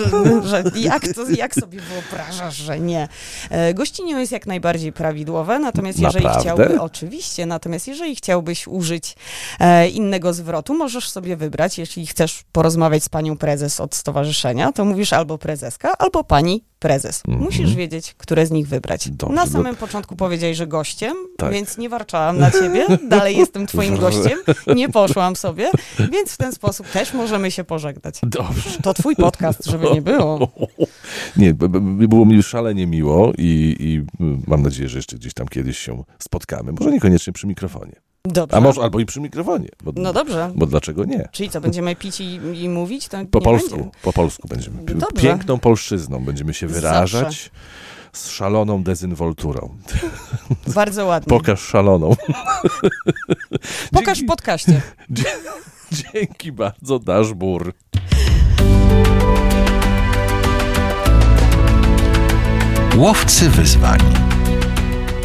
że 0.50 0.62
jak, 0.76 1.02
to, 1.14 1.30
jak 1.30 1.54
sobie 1.54 1.78
wyobrażasz, 1.80 2.56
że 2.56 2.80
nie. 2.80 3.08
E, 3.50 3.74
Gościnią 3.74 4.18
jest 4.18 4.32
jak 4.32 4.46
najbardziej 4.46 4.92
prawidłowe, 4.92 5.58
natomiast 5.58 5.98
jeżeli 5.98 6.24
Naprawdę? 6.24 6.50
chciałby, 6.50 6.80
oczywiście, 6.80 7.46
natomiast 7.46 7.88
jeżeli 7.88 8.16
chciałbyś 8.16 8.68
użyć 8.68 9.16
innego 9.92 10.32
zwrotu, 10.32 10.74
możesz 10.74 11.10
sobie 11.10 11.36
wybrać, 11.36 11.78
jeśli 11.78 12.06
chcesz 12.06 12.42
porozmawiać 12.52 13.04
z 13.04 13.08
panią 13.08 13.36
prezes 13.36 13.80
od 13.80 13.94
stowarzyszenia, 13.94 14.72
to 14.72 14.84
mówisz 14.84 15.12
albo 15.12 15.38
prezeska, 15.38 15.98
albo 15.98 16.24
pani 16.24 16.64
prezes. 16.82 17.22
Mhm. 17.28 17.44
Musisz 17.44 17.74
wiedzieć, 17.74 18.14
które 18.18 18.46
z 18.46 18.50
nich 18.50 18.68
wybrać. 18.68 19.10
Dobrze, 19.10 19.34
Na 19.36 19.44
bo- 19.46 19.50
samym 19.52 19.76
początku 19.76 20.16
powiedziałeś, 20.16 20.56
że 20.56 20.66
gościem, 20.66 21.16
Tak. 21.36 21.52
więc 21.52 21.78
nie 21.78 21.88
warczałam 21.88 22.38
na 22.38 22.50
ciebie, 22.50 22.86
dalej 23.08 23.36
jestem 23.36 23.66
twoim 23.66 23.96
gościem, 23.96 24.38
nie 24.74 24.88
poszłam 24.88 25.36
sobie, 25.36 25.70
więc 26.12 26.32
w 26.32 26.36
ten 26.36 26.52
sposób 26.52 26.86
też 26.88 27.12
możemy 27.14 27.50
się 27.50 27.64
pożegnać. 27.64 28.20
Dobrze. 28.22 28.70
To 28.82 28.94
twój 28.94 29.16
podcast, 29.16 29.64
żeby 29.66 29.90
nie 29.90 30.02
było. 30.02 30.48
Nie, 31.36 31.54
było 32.08 32.24
mi 32.26 32.42
szalenie 32.42 32.86
miło 32.86 33.32
i, 33.38 33.76
i 33.80 34.02
mm, 34.20 34.42
mam 34.46 34.62
nadzieję, 34.62 34.88
że 34.88 34.98
jeszcze 34.98 35.16
gdzieś 35.16 35.34
tam 35.34 35.48
kiedyś 35.48 35.78
się 35.78 36.04
spotkamy. 36.18 36.72
Może 36.72 36.90
niekoniecznie 36.90 37.32
przy 37.32 37.46
mikrofonie. 37.46 37.92
Dobrze. 38.28 38.56
A 38.56 38.60
może 38.60 38.82
albo 38.82 39.00
i 39.00 39.06
przy 39.06 39.20
mikrofonie. 39.20 39.68
Bo, 39.84 39.92
No 39.96 40.12
dobrze. 40.12 40.52
bo 40.54 40.66
dlaczego 40.66 41.04
nie? 41.04 41.28
Czyli 41.32 41.50
co, 41.50 41.60
będziemy 41.60 41.96
pić 41.96 42.20
i, 42.20 42.34
i 42.54 42.68
mówić? 42.68 43.08
To 43.08 43.18
Po 43.30 43.40
polsku, 43.40 43.76
Będzie. 43.76 43.90
po 44.02 44.12
polsku 44.12 44.48
będziemy. 44.48 44.82
pi- 44.84 44.94
Dobrze. 44.94 45.22
Piękną 45.22 45.58
polszczyzną 45.58 46.24
będziemy 46.24 46.54
się 46.54 46.66
wyrażać 46.66 47.22
Zawsze. 47.24 47.50
z 48.12 48.28
szaloną 48.30 48.82
dezynwolturą. 48.82 49.74
Bardzo 50.74 51.06
ładnie. 51.06 51.28
Pokaż 51.38 51.60
szaloną. 51.60 52.16
Pokaż 53.92 54.18
w 54.18 54.20
Dzięki, 54.20 54.24
podcaście. 54.28 54.82
dzięki 56.14 56.52
bardzo, 56.52 56.98
Daszbur. 56.98 57.72
Łowcy 62.96 63.48
wyzwań. 63.50 64.00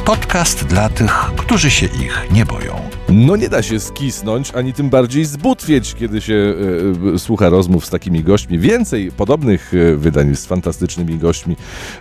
Podcast 0.06 0.64
dla 0.66 0.90
tych, 0.90 1.12
którzy 1.38 1.72
się 1.72 1.86
ich 1.86 2.28
nie 2.32 2.46
boją. 2.46 2.87
No 3.10 3.36
nie 3.36 3.50
da 3.50 3.62
się 3.62 3.80
skisnąć, 3.80 4.52
ani 4.52 4.74
tym 4.74 4.90
bardziej 4.90 5.26
zbutwieć, 5.26 5.94
kiedy 5.94 6.22
się 6.22 6.34
e, 6.34 7.14
e, 7.14 7.20
słucha 7.20 7.50
rozmów 7.50 7.86
z 7.86 7.90
takimi 7.90 8.24
gośćmi. 8.24 8.60
Więcej 8.60 9.12
podobnych 9.12 9.74
e, 9.74 9.96
wydań 9.96 10.36
z 10.36 10.46
fantastycznymi 10.46 11.18
gośćmi 11.18 11.56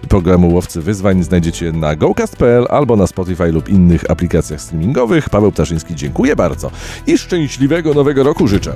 programu 0.08 0.54
Łowcy 0.54 0.82
Wyzwań 0.82 1.22
znajdziecie 1.22 1.72
na 1.72 1.96
gocast.pl 1.96 2.66
albo 2.70 2.96
na 2.96 3.06
Spotify 3.06 3.52
lub 3.52 3.68
innych 3.68 4.10
aplikacjach 4.10 4.60
streamingowych. 4.60 5.28
Paweł 5.28 5.52
Ptaszyński, 5.52 5.94
dziękuję 5.94 6.36
bardzo 6.36 6.70
i 7.06 7.18
szczęśliwego 7.18 7.94
nowego 7.94 8.22
roku 8.22 8.48
życzę. 8.48 8.72